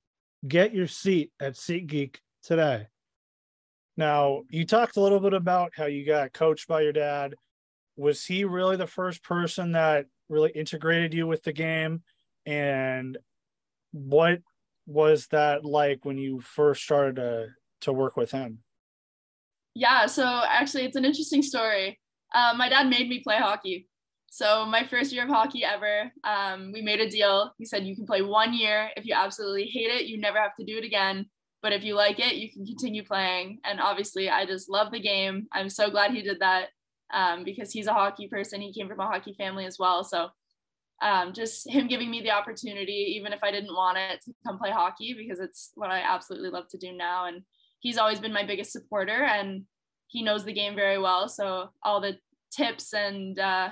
Get 0.48 0.74
your 0.75 0.88
seat 0.88 1.32
at 1.40 1.54
SeatGeek 1.54 2.18
today. 2.44 2.88
Now, 3.98 4.44
you 4.50 4.66
talked 4.66 4.98
a 4.98 5.01
little 5.01 5.20
bit 5.20 5.34
about 5.34 5.72
how 5.75 5.86
you 5.86 6.06
got 6.06 6.34
coached 6.34 6.68
by 6.68 6.82
your 6.82 6.94
dad 6.94 7.36
was 7.98 8.25
he 8.25 8.46
really 8.46 8.78
the 8.78 8.88
first 8.88 9.24
person 9.24 9.74
that 9.74 10.06
really 10.30 10.51
integrated 10.51 11.13
you 11.13 11.28
with 11.28 11.44
the 11.44 11.54
game 11.54 12.01
and 12.46 13.18
what 13.92 14.40
was 14.88 15.28
that 15.28 15.66
like 15.66 16.04
when 16.04 16.18
you 16.18 16.40
first 16.40 16.84
started 16.84 17.18
to 17.18 17.48
to 17.82 17.94
work 17.94 18.16
with 18.16 18.32
him 18.32 18.60
yeah 19.75 20.06
so 20.06 20.42
actually 20.48 20.86
it's 20.86 20.96
an 20.96 21.06
interesting 21.06 21.42
story. 21.42 22.00
Uh, 22.34 22.54
my 22.56 22.70
dad 22.70 22.88
made 22.88 23.10
me 23.10 23.20
play 23.20 23.38
hockey. 23.38 23.88
So 24.30 24.66
my 24.66 24.86
first 24.86 25.12
year 25.12 25.24
of 25.24 25.30
hockey 25.30 25.63
ever 25.66 26.12
um, 26.24 26.72
we 26.72 26.82
made 26.82 27.01
a 27.01 27.10
deal. 27.10 27.54
He 27.58 27.66
said 27.66 27.86
you 27.86 27.96
can 27.96 28.06
play 28.06 28.22
one 28.22 28.54
year. 28.54 28.90
If 28.96 29.06
you 29.06 29.13
absolutely 29.13 29.66
hate 29.66 29.92
it 29.92 30.08
you 30.08 30.20
never 30.20 30.38
have 30.40 30.56
to 30.60 30.66
do 30.66 30.78
it 30.78 30.86
again. 30.86 31.25
But 31.62 31.74
if 31.74 31.84
you 31.84 31.96
like 31.96 32.20
it 32.20 32.36
you 32.36 32.51
can 32.51 32.66
continue 32.66 33.04
playing. 33.04 33.60
And 33.63 33.80
obviously 33.80 34.30
i 34.30 34.46
just 34.46 34.70
love 34.70 34.92
the 34.92 35.00
game. 35.00 35.48
I'm 35.51 35.70
so 35.70 35.90
glad 35.90 36.12
he 36.12 36.22
did 36.22 36.40
that 36.40 36.70
um, 37.13 37.44
because 37.44 37.72
he's 37.72 37.88
a 37.88 37.94
hockey 37.94 38.28
person. 38.28 38.62
He 38.62 38.74
came 38.74 38.88
from 38.88 39.00
a 39.00 39.08
hockey 39.08 39.34
family 39.38 39.66
as 39.66 39.78
well. 39.78 40.04
So 40.04 40.30
um, 41.01 41.34
just 41.34 41.70
him 41.70 41.88
giving 41.88 42.12
me 42.12 42.22
the 42.22 42.32
opportunity, 42.32 43.16
even 43.18 43.34
if 43.34 43.44
I 43.44 43.51
didn't 43.51 43.74
want 43.74 43.98
it, 43.98 44.22
to 44.25 44.34
come 44.46 44.60
play 44.60 44.72
hockey 44.72 45.16
because 45.18 45.40
it's 45.40 45.72
what 45.75 45.90
I 45.90 46.00
absolutely 46.00 46.50
love 46.50 46.68
to 46.70 46.78
do 46.78 46.94
now. 46.94 47.25
And 47.25 47.42
he's 47.82 47.98
always 47.98 48.20
been 48.20 48.34
my 48.34 48.46
biggest 48.46 48.72
supporter 48.72 49.24
and 49.24 49.64
he 50.08 50.24
knows 50.24 50.46
the 50.46 50.54
game 50.54 50.76
very 50.76 50.98
well. 50.98 51.28
So 51.28 51.70
all 51.84 52.00
the 52.00 52.18
tips 52.52 52.94
and 52.94 53.38
uh, 53.38 53.70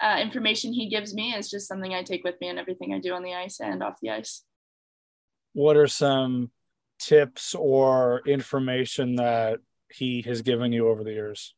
uh, 0.00 0.18
information 0.20 0.72
he 0.72 0.88
gives 0.88 1.14
me 1.14 1.34
is 1.34 1.50
just 1.50 1.68
something 1.68 1.92
I 1.92 2.02
take 2.02 2.24
with 2.24 2.36
me 2.40 2.48
in 2.48 2.58
everything 2.58 2.94
I 2.94 3.00
do 3.00 3.12
on 3.12 3.22
the 3.22 3.34
ice 3.34 3.60
and 3.60 3.82
off 3.82 3.98
the 4.00 4.10
ice. 4.10 4.42
What 5.52 5.76
are 5.76 5.86
some 5.86 6.50
tips 6.98 7.54
or 7.54 8.22
information 8.26 9.16
that 9.16 9.60
he 9.92 10.22
has 10.22 10.42
given 10.42 10.72
you 10.72 10.88
over 10.88 11.02
the 11.02 11.12
years? 11.12 11.54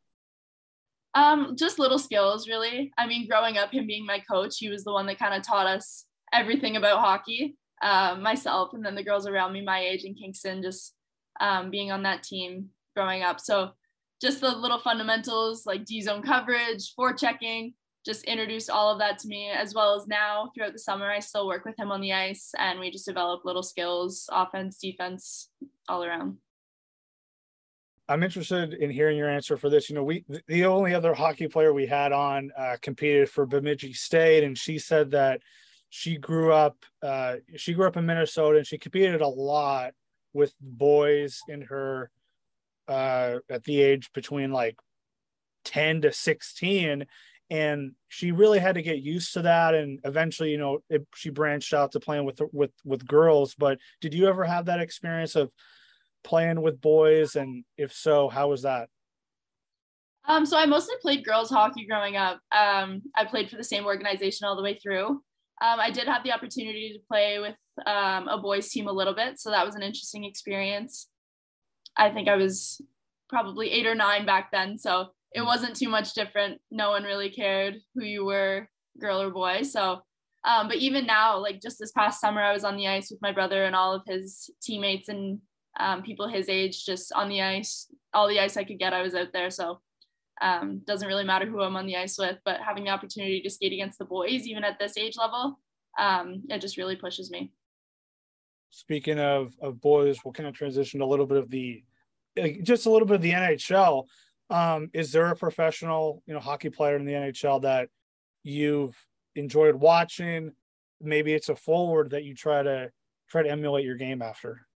Um, 1.15 1.57
just 1.57 1.79
little 1.79 1.99
skills, 1.99 2.49
really. 2.49 2.93
I 2.97 3.07
mean, 3.07 3.29
growing 3.29 3.59
up, 3.59 3.73
him 3.73 3.87
being 3.87 4.07
my 4.07 4.21
coach, 4.21 4.59
he 4.59 4.69
was 4.69 4.85
the 4.85 4.93
one 4.93 5.07
that 5.07 5.19
kind 5.19 5.35
of 5.35 5.43
taught 5.43 5.67
us 5.67 6.05
everything 6.33 6.77
about 6.77 7.01
hockey. 7.01 7.57
Um, 7.83 8.23
myself, 8.23 8.71
and 8.73 8.85
then 8.85 8.95
the 8.95 9.05
girls 9.05 9.27
around 9.27 9.53
me, 9.53 9.63
my 9.63 9.81
age 9.81 10.05
in 10.05 10.15
Kingston, 10.15 10.63
just 10.63 10.95
um, 11.40 11.71
being 11.71 11.90
on 11.92 12.02
that 12.02 12.23
team 12.23 12.68
growing 12.97 13.23
up. 13.23 13.40
So, 13.40 13.71
just 14.21 14.40
the 14.40 14.50
little 14.50 14.80
fundamentals 14.80 15.64
like 15.64 15.85
D 15.85 16.00
zone 16.00 16.23
coverage, 16.23 16.95
forechecking, 16.99 17.75
just 18.04 18.25
introduced 18.25 18.71
all 18.71 18.90
of 18.90 18.99
that 18.99 19.18
to 19.18 19.28
me, 19.28 19.50
as 19.50 19.75
well 19.75 19.95
as 19.95 20.07
now 20.07 20.50
throughout 20.54 20.73
the 20.73 20.78
summer, 20.78 21.11
I 21.11 21.21
still 21.21 21.47
work 21.47 21.64
with 21.64 21.78
him 21.78 21.92
on 21.92 22.00
the 22.00 22.12
ice 22.12 22.52
and 22.59 22.80
we 22.80 22.90
just 22.90 23.07
develop 23.07 23.45
little 23.45 23.62
skills, 23.62 24.28
offense, 24.33 24.78
defense, 24.78 25.50
all 25.88 26.02
around. 26.02 26.38
I'm 28.09 28.23
interested 28.23 28.73
in 28.73 28.90
hearing 28.90 29.18
your 29.18 29.28
answer 29.28 29.59
for 29.59 29.68
this. 29.68 29.90
You 29.90 29.97
know, 29.97 30.04
we 30.04 30.25
the 30.47 30.64
only 30.64 30.95
other 30.95 31.12
hockey 31.12 31.47
player 31.47 31.75
we 31.75 31.87
had 31.87 32.12
on 32.12 32.50
uh, 32.57 32.76
competed 32.80 33.28
for 33.28 33.45
Bemidji 33.45 33.92
State, 33.92 34.45
and 34.45 34.57
she 34.57 34.78
said 34.78 35.11
that 35.11 35.42
she 35.90 36.16
grew 36.16 36.52
up 36.52 36.76
uh, 37.02 37.37
she 37.57 37.75
grew 37.75 37.87
up 37.87 37.97
in 37.97 38.07
Minnesota 38.07 38.59
and 38.59 38.66
she 38.66 38.78
competed 38.78 39.21
a 39.21 39.28
lot 39.28 39.92
with 40.32 40.52
boys 40.61 41.40
in 41.49 41.62
her 41.62 42.11
uh, 42.87 43.37
at 43.50 43.64
the 43.64 43.80
age 43.80 44.11
between 44.12 44.52
like 44.52 44.76
10 45.64 46.02
to 46.02 46.12
16 46.12 47.06
and 47.50 47.92
she 48.08 48.30
really 48.30 48.58
had 48.58 48.75
to 48.75 48.82
get 48.82 48.99
used 48.99 49.32
to 49.35 49.42
that 49.42 49.75
and 49.75 50.00
eventually 50.04 50.50
you 50.50 50.58
know 50.58 50.78
it, 50.88 51.06
she 51.14 51.30
branched 51.30 51.75
out 51.75 51.92
to 51.92 52.00
playing 52.00 52.25
with 52.25 52.40
with 52.52 52.70
with 52.85 53.06
girls 53.06 53.54
but 53.54 53.78
did 54.00 54.14
you 54.14 54.26
ever 54.28 54.44
have 54.44 54.66
that 54.66 54.80
experience 54.80 55.35
of 55.35 55.50
playing 56.25 56.61
with 56.61 56.80
boys? 56.80 57.37
And 57.37 57.64
if 57.76 57.92
so, 57.92 58.28
how 58.28 58.49
was 58.49 58.62
that? 58.62 58.88
Um, 60.26 60.44
so 60.44 60.58
I 60.58 60.66
mostly 60.66 60.94
played 61.00 61.25
girls 61.25 61.49
hockey 61.49 61.87
growing 61.87 62.16
up. 62.16 62.40
Um, 62.54 63.02
I 63.16 63.25
played 63.25 63.49
for 63.49 63.56
the 63.56 63.64
same 63.64 63.87
organization 63.87 64.47
all 64.47 64.56
the 64.56 64.62
way 64.62 64.78
through. 64.78 65.23
Um, 65.61 65.81
I 65.81 65.91
did 65.91 66.07
have 66.07 66.23
the 66.23 66.33
opportunity 66.33 66.93
to 66.93 67.00
play 67.09 67.38
with 67.41 67.57
um, 67.87 68.29
a 68.29 68.38
boys 68.38 68.69
team 68.69 68.87
a 68.87 68.93
little 68.93 69.15
bit, 69.15 69.41
so 69.41 69.50
that 69.50 69.67
was 69.67 69.75
an 69.75 69.83
interesting 69.83 70.25
experience. 70.25 71.09
I 71.97 72.11
think 72.11 72.29
I 72.29 72.37
was 72.37 72.81
probably 73.29 73.71
eight 73.71 73.87
or 73.87 73.95
nine 73.95 74.25
back 74.25 74.50
then, 74.53 74.79
so 74.79 75.09
it 75.33 75.43
wasn't 75.43 75.77
too 75.77 75.88
much 75.88 76.15
different. 76.15 76.61
No 76.71 76.91
one 76.91 77.03
really 77.03 77.31
cared 77.31 77.77
who 77.95 78.05
you 78.05 78.25
were, 78.25 78.69
girl 79.00 79.21
or 79.21 79.31
boy. 79.31 79.62
So, 79.62 80.00
um, 80.45 80.69
but 80.69 80.77
even 80.77 81.07
now, 81.07 81.38
like 81.38 81.61
just 81.61 81.79
this 81.79 81.93
past 81.93 82.21
summer, 82.21 82.41
I 82.41 82.53
was 82.53 82.65
on 82.65 82.77
the 82.77 82.88
ice 82.88 83.11
with 83.11 83.21
my 83.21 83.33
brother 83.33 83.65
and 83.65 83.75
all 83.75 83.95
of 83.95 84.03
his 84.07 84.50
teammates, 84.62 85.09
and 85.09 85.41
um, 85.81 86.03
people 86.03 86.29
his 86.29 86.49
age 86.49 86.85
just 86.85 87.12
on 87.12 87.29
the 87.29 87.43
ice. 87.43 87.88
All 88.15 88.29
the 88.29 88.41
ice 88.41 88.57
I 88.57 88.65
could 88.65 88.79
get, 88.79 88.95
I 88.95 89.03
was 89.03 89.15
out 89.15 89.33
there. 89.33 89.50
So 89.50 89.81
um, 90.40 90.83
doesn't 90.87 91.09
really 91.09 91.25
matter 91.25 91.47
who 91.47 91.61
I'm 91.61 91.76
on 91.76 91.87
the 91.87 91.97
ice 91.97 92.18
with, 92.18 92.38
but 92.45 92.61
having 92.61 92.85
the 92.85 92.90
opportunity 92.90 93.40
to 93.40 93.50
skate 93.50 93.73
against 93.73 93.99
the 93.99 94.04
boys, 94.04 94.47
even 94.47 94.64
at 94.64 94.78
this 94.78 94.97
age 94.97 95.16
level, 95.16 95.59
um, 95.99 96.42
it 96.49 96.61
just 96.61 96.76
really 96.76 96.97
pushes 96.97 97.30
me. 97.30 97.52
Speaking 98.71 99.18
of 99.18 99.54
of 99.61 99.80
boys, 99.80 100.18
we'll 100.25 100.33
kind 100.33 100.49
of 100.49 100.54
transition 100.54 101.00
a 101.00 101.07
little 101.07 101.26
bit 101.26 101.38
of 101.38 101.50
the, 101.50 101.83
just 102.62 102.87
a 102.87 102.90
little 102.90 103.07
bit 103.07 103.16
of 103.16 103.23
the 103.23 103.33
NHL. 103.33 104.04
Um, 104.50 104.90
is 104.92 105.12
there 105.12 105.26
a 105.26 105.37
professional, 105.37 106.23
you 106.26 106.35
know, 106.35 106.40
hockey 106.40 106.71
player 106.71 106.97
in 106.97 107.04
the 107.04 107.12
NHL 107.12 107.62
that 107.62 107.88
you've 108.45 108.97
enjoyed 109.35 109.75
watching? 109.75 110.52
Maybe 111.00 111.33
it's 111.33 111.49
a 111.49 111.57
forward 111.57 112.11
that 112.11 112.25
you 112.25 112.35
try 112.35 112.62
to 112.62 112.90
try 113.28 113.42
to 113.42 113.50
emulate 113.50 113.85
your 113.85 113.97
game 113.97 114.23
after. 114.23 114.68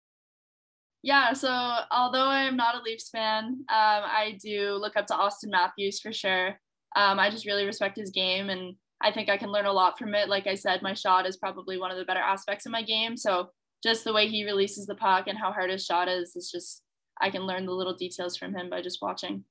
Yeah, 1.02 1.32
so 1.32 1.48
although 1.90 2.26
I'm 2.26 2.56
not 2.56 2.76
a 2.76 2.82
Leafs 2.82 3.10
fan, 3.10 3.44
um, 3.44 3.64
I 3.68 4.38
do 4.40 4.74
look 4.74 4.96
up 4.96 5.06
to 5.08 5.14
Auston 5.14 5.50
Matthews 5.50 6.00
for 6.00 6.12
sure. 6.12 6.50
Um, 6.94 7.18
I 7.18 7.28
just 7.28 7.46
really 7.46 7.64
respect 7.64 7.98
his 7.98 8.10
game, 8.10 8.50
and 8.50 8.76
I 9.02 9.10
think 9.10 9.28
I 9.28 9.36
can 9.36 9.50
learn 9.50 9.66
a 9.66 9.72
lot 9.72 9.98
from 9.98 10.14
it. 10.14 10.28
Like 10.28 10.46
I 10.46 10.54
said, 10.54 10.80
my 10.80 10.94
shot 10.94 11.26
is 11.26 11.36
probably 11.36 11.76
one 11.76 11.90
of 11.90 11.96
the 11.96 12.04
better 12.04 12.20
aspects 12.20 12.66
of 12.66 12.72
my 12.72 12.82
game. 12.82 13.16
So 13.16 13.48
just 13.82 14.04
the 14.04 14.12
way 14.12 14.28
he 14.28 14.44
releases 14.44 14.86
the 14.86 14.94
puck 14.94 15.26
and 15.26 15.36
how 15.36 15.50
hard 15.50 15.70
his 15.70 15.84
shot 15.84 16.08
is, 16.08 16.36
it's 16.36 16.52
just 16.52 16.82
I 17.20 17.30
can 17.30 17.42
learn 17.42 17.66
the 17.66 17.72
little 17.72 17.94
details 17.94 18.36
from 18.36 18.54
him 18.54 18.70
by 18.70 18.80
just 18.80 19.02
watching. 19.02 19.44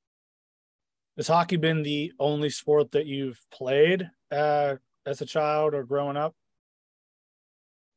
Has 1.18 1.28
hockey 1.28 1.58
been 1.58 1.84
the 1.84 2.14
only 2.20 2.50
sport 2.50 2.94
that 2.94 3.06
you've 3.06 3.40
played 3.52 4.10
uh, 4.32 4.76
as 5.06 5.22
a 5.22 5.26
child 5.26 5.74
or 5.74 5.84
growing 5.84 6.16
up? 6.16 6.34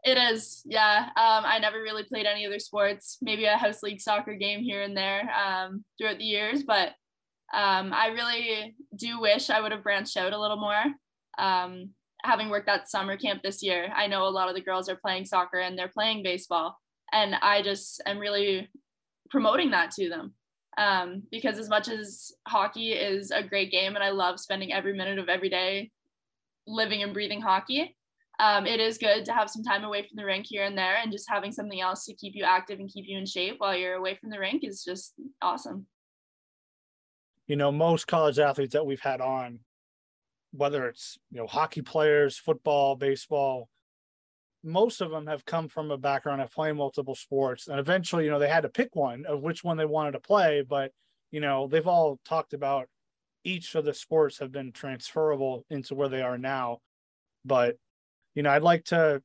It 0.04 0.18
is, 0.18 0.62
yeah. 0.66 1.06
Um, 1.16 1.44
I 1.46 1.58
never 1.58 1.80
really 1.80 2.02
played 2.04 2.26
any 2.26 2.46
other 2.46 2.58
sports, 2.58 3.16
maybe 3.22 3.46
a 3.46 3.56
house 3.56 3.82
league 3.82 4.02
soccer 4.02 4.34
game 4.34 4.60
here 4.60 4.82
and 4.82 4.94
there 4.94 5.30
um, 5.34 5.82
throughout 5.96 6.18
the 6.18 6.24
years, 6.24 6.62
but 6.62 6.88
um, 7.54 7.92
I 7.94 8.08
really 8.08 8.74
do 8.96 9.20
wish 9.20 9.48
I 9.48 9.60
would 9.60 9.72
have 9.72 9.82
branched 9.82 10.16
out 10.16 10.32
a 10.32 10.40
little 10.40 10.58
more. 10.58 10.84
Um, 11.38 11.90
having 12.22 12.50
worked 12.50 12.68
at 12.68 12.90
summer 12.90 13.16
camp 13.16 13.42
this 13.42 13.62
year, 13.62 13.92
I 13.94 14.06
know 14.06 14.26
a 14.26 14.28
lot 14.28 14.48
of 14.48 14.54
the 14.54 14.60
girls 14.60 14.88
are 14.88 14.96
playing 14.96 15.24
soccer 15.24 15.58
and 15.58 15.78
they're 15.78 15.88
playing 15.88 16.22
baseball. 16.22 16.76
And 17.12 17.34
I 17.36 17.62
just 17.62 18.02
am 18.06 18.18
really 18.18 18.68
promoting 19.30 19.70
that 19.70 19.90
to 19.92 20.08
them. 20.08 20.34
Um, 20.76 21.22
because 21.30 21.58
as 21.58 21.68
much 21.68 21.88
as 21.88 22.32
hockey 22.48 22.92
is 22.92 23.30
a 23.30 23.42
great 23.42 23.70
game 23.70 23.94
and 23.94 24.02
I 24.02 24.10
love 24.10 24.40
spending 24.40 24.72
every 24.72 24.92
minute 24.92 25.18
of 25.18 25.28
every 25.28 25.48
day 25.48 25.92
living 26.66 27.02
and 27.02 27.14
breathing 27.14 27.40
hockey, 27.40 27.96
um, 28.38 28.66
it 28.66 28.80
is 28.80 28.98
good 28.98 29.24
to 29.26 29.32
have 29.32 29.48
some 29.48 29.62
time 29.62 29.84
away 29.84 30.02
from 30.02 30.16
the 30.16 30.24
rink 30.24 30.46
here 30.48 30.64
and 30.64 30.76
there 30.76 30.96
and 30.96 31.12
just 31.12 31.28
having 31.28 31.52
something 31.52 31.80
else 31.80 32.04
to 32.06 32.14
keep 32.14 32.34
you 32.34 32.44
active 32.44 32.80
and 32.80 32.90
keep 32.92 33.04
you 33.06 33.18
in 33.18 33.26
shape 33.26 33.56
while 33.58 33.76
you're 33.76 33.94
away 33.94 34.16
from 34.20 34.30
the 34.30 34.38
rink 34.38 34.64
is 34.64 34.82
just 34.82 35.14
awesome. 35.40 35.86
You 37.46 37.56
know, 37.56 37.70
most 37.70 38.06
college 38.06 38.38
athletes 38.38 38.72
that 38.72 38.86
we've 38.86 39.00
had 39.00 39.20
on 39.20 39.60
whether 40.56 40.86
it's 40.86 41.18
you 41.30 41.38
know 41.38 41.46
hockey 41.46 41.82
players, 41.82 42.38
football, 42.38 42.96
baseball, 42.96 43.68
most 44.62 45.00
of 45.00 45.10
them 45.10 45.26
have 45.26 45.44
come 45.44 45.68
from 45.68 45.90
a 45.90 45.98
background 45.98 46.40
of 46.40 46.50
playing 46.50 46.76
multiple 46.76 47.14
sports, 47.14 47.68
and 47.68 47.78
eventually, 47.78 48.24
you 48.24 48.30
know, 48.30 48.38
they 48.38 48.48
had 48.48 48.62
to 48.62 48.68
pick 48.68 48.94
one 48.94 49.26
of 49.26 49.42
which 49.42 49.64
one 49.64 49.76
they 49.76 49.84
wanted 49.84 50.12
to 50.12 50.20
play. 50.20 50.62
But 50.66 50.92
you 51.30 51.40
know, 51.40 51.66
they've 51.66 51.86
all 51.86 52.18
talked 52.24 52.54
about 52.54 52.88
each 53.44 53.74
of 53.74 53.84
the 53.84 53.92
sports 53.92 54.38
have 54.38 54.52
been 54.52 54.72
transferable 54.72 55.66
into 55.68 55.94
where 55.94 56.08
they 56.08 56.22
are 56.22 56.38
now. 56.38 56.78
But 57.44 57.76
you 58.34 58.42
know, 58.42 58.50
I'd 58.50 58.62
like 58.62 58.84
to 58.86 59.22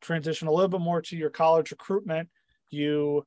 transition 0.00 0.48
a 0.48 0.52
little 0.52 0.68
bit 0.68 0.80
more 0.80 1.02
to 1.02 1.16
your 1.16 1.30
college 1.30 1.70
recruitment. 1.70 2.28
You 2.70 3.26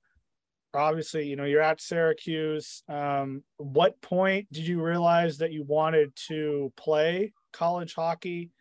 obviously 0.73 1.27
you 1.27 1.35
know 1.35 1.43
you're 1.43 1.61
at 1.61 1.81
syracuse. 1.81 2.83
Um, 2.87 3.43
what 3.57 4.01
point 4.01 4.47
did 4.51 4.67
you 4.67 4.81
realize 4.81 5.37
that 5.39 5.51
you 5.51 5.63
wanted 5.63 6.15
to 6.27 6.71
play 6.77 7.33
college 7.51 7.93
hockey? 7.93 8.51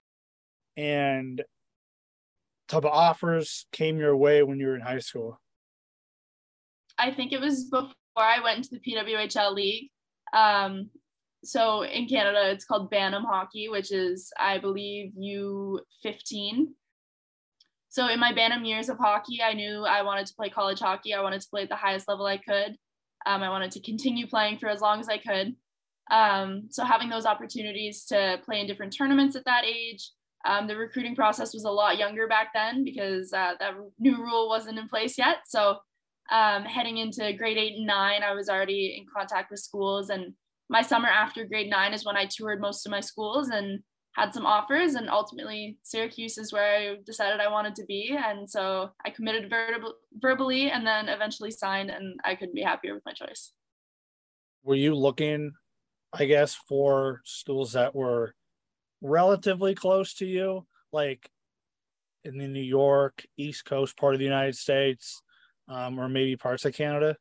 And 0.77 1.43
type 2.69 2.85
of 2.85 2.93
offers 2.93 3.67
came 3.73 3.99
your 3.99 4.17
way 4.17 4.43
when 4.43 4.59
you 4.59 4.67
were 4.67 4.77
in 4.77 4.81
high 4.81 4.99
school? 4.99 5.39
I 6.99 7.11
think 7.11 7.33
it 7.33 7.41
was 7.41 7.65
before 7.65 7.93
i 8.17 8.41
went 8.43 8.59
into 8.59 8.71
the 8.71 8.81
pwhl 8.81 9.55
league. 9.55 9.91
Um, 10.33 10.91
so 11.45 11.83
in 11.83 12.07
canada 12.07 12.51
it's 12.51 12.65
called 12.65 12.91
bantam 12.91 13.25
hockey 13.25 13.69
which 13.69 13.93
is 13.93 14.33
i 14.39 14.59
believe 14.59 15.13
u15 15.19 16.67
so 17.93 18.09
in 18.09 18.19
my 18.19 18.33
Bantam 18.33 18.65
years 18.65 18.89
of 18.89 18.97
hockey, 18.97 19.43
I 19.43 19.53
knew 19.53 19.85
I 19.85 20.01
wanted 20.01 20.25
to 20.25 20.35
play 20.35 20.49
college 20.49 20.81
hockey. 20.81 21.13
I 21.13 21.21
wanted 21.21 21.43
to 21.43 21.49
play 21.51 21.65
at 21.65 21.69
the 21.69 21.77
highest 21.77 22.09
level 22.09 22.25
I 22.25 22.39
could. 22.39 22.79
Um, 23.27 23.43
I 23.43 23.51
wanted 23.51 23.71
to 23.73 23.83
continue 23.83 24.27
playing 24.27 24.57
for 24.57 24.71
as 24.71 24.81
long 24.81 24.99
as 24.99 25.11
I 25.11 25.19
could. 25.19 25.55
Um, 26.11 26.69
so 26.71 26.87
having 26.87 27.11
those 27.11 27.27
opportunities 27.27 28.07
to 28.07 28.41
play 28.47 28.61
in 28.61 28.67
different 28.67 28.97
tournaments 28.97 29.37
at 29.37 29.45
that 29.45 29.67
age, 29.67 30.11
um, 30.47 30.69
the 30.69 30.77
recruiting 30.77 31.15
process 31.15 31.53
was 31.53 31.65
a 31.65 31.71
lot 31.71 31.99
younger 31.99 32.27
back 32.27 32.55
then 32.55 32.83
because 32.83 33.31
uh, 33.35 33.53
that 33.61 33.75
new 33.99 34.17
rule 34.17 34.49
wasn't 34.49 34.79
in 34.79 34.89
place 34.89 35.19
yet. 35.19 35.41
So 35.47 35.77
um, 36.31 36.65
heading 36.65 36.97
into 36.97 37.35
grade 37.35 37.59
eight 37.59 37.77
and 37.77 37.87
nine, 37.87 38.23
I 38.23 38.33
was 38.33 38.49
already 38.49 38.97
in 38.99 39.05
contact 39.15 39.51
with 39.51 39.61
schools. 39.61 40.09
And 40.09 40.33
my 40.73 40.81
summer 40.81 41.09
after 41.09 41.45
grade 41.45 41.69
nine 41.69 41.93
is 41.93 42.05
when 42.05 42.17
I 42.17 42.25
toured 42.25 42.59
most 42.59 42.87
of 42.87 42.91
my 42.91 43.01
schools 43.01 43.51
and 43.51 43.81
had 44.13 44.33
some 44.33 44.47
offers 44.47 44.95
and 44.95 45.11
ultimately 45.11 45.77
Syracuse 45.83 46.39
is 46.39 46.51
where 46.51 46.65
I 46.65 46.97
decided 47.05 47.41
I 47.41 47.51
wanted 47.51 47.75
to 47.75 47.85
be 47.85 48.17
and 48.19 48.49
so 48.49 48.91
I 49.05 49.11
committed 49.11 49.51
verbal, 49.51 49.95
verbally 50.19 50.71
and 50.71 50.87
then 50.87 51.11
eventually 51.11 51.51
signed 51.51 51.91
and 51.91 52.19
I 52.25 52.35
couldn't 52.35 52.55
be 52.55 52.63
happier 52.63 52.95
with 52.95 53.05
my 53.05 53.13
choice. 53.13 53.53
Were 54.65 54.75
you 54.75 54.95
looking 54.95 55.53
I 56.15 56.25
guess 56.25 56.55
for 56.55 57.21
schools 57.25 57.73
that 57.73 57.95
were 57.95 58.35
relatively 59.03 59.75
close 59.75 60.15
to 60.15 60.27
you 60.27 60.67
like 60.91 61.29
in 62.25 62.39
the 62.39 62.49
New 62.49 62.63
York 62.63 63.27
East 63.37 63.67
Coast 63.67 63.99
part 63.99 64.15
of 64.15 64.21
the 64.21 64.25
United 64.25 64.57
States 64.57 65.21
um, 65.69 66.01
or 66.01 66.09
maybe 66.09 66.35
parts 66.37 66.65
of 66.65 66.75
Canada? 66.75 67.17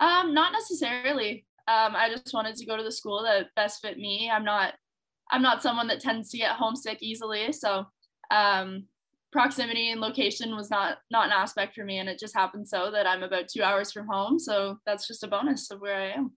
Um 0.00 0.34
not 0.34 0.50
necessarily. 0.52 1.44
Um, 1.68 1.94
I 1.94 2.08
just 2.08 2.32
wanted 2.32 2.56
to 2.56 2.66
go 2.66 2.78
to 2.78 2.82
the 2.82 2.90
school 2.90 3.22
that 3.24 3.54
best 3.54 3.82
fit 3.82 3.98
me. 3.98 4.30
I'm 4.32 4.44
not 4.44 4.72
I'm 5.30 5.42
not 5.42 5.62
someone 5.62 5.86
that 5.88 6.00
tends 6.00 6.30
to 6.30 6.38
get 6.38 6.52
homesick 6.52 7.02
easily. 7.02 7.52
So 7.52 7.84
um, 8.30 8.84
proximity 9.32 9.90
and 9.90 10.00
location 10.00 10.56
was 10.56 10.70
not 10.70 10.98
not 11.10 11.26
an 11.26 11.32
aspect 11.32 11.74
for 11.74 11.84
me, 11.84 11.98
and 11.98 12.08
it 12.08 12.18
just 12.18 12.34
happened 12.34 12.66
so 12.66 12.90
that 12.90 13.06
I'm 13.06 13.22
about 13.22 13.48
two 13.48 13.62
hours 13.62 13.92
from 13.92 14.06
home. 14.06 14.38
So 14.38 14.78
that's 14.86 15.06
just 15.06 15.24
a 15.24 15.28
bonus 15.28 15.70
of 15.70 15.80
where 15.80 15.96
I 15.96 16.10
am. 16.12 16.32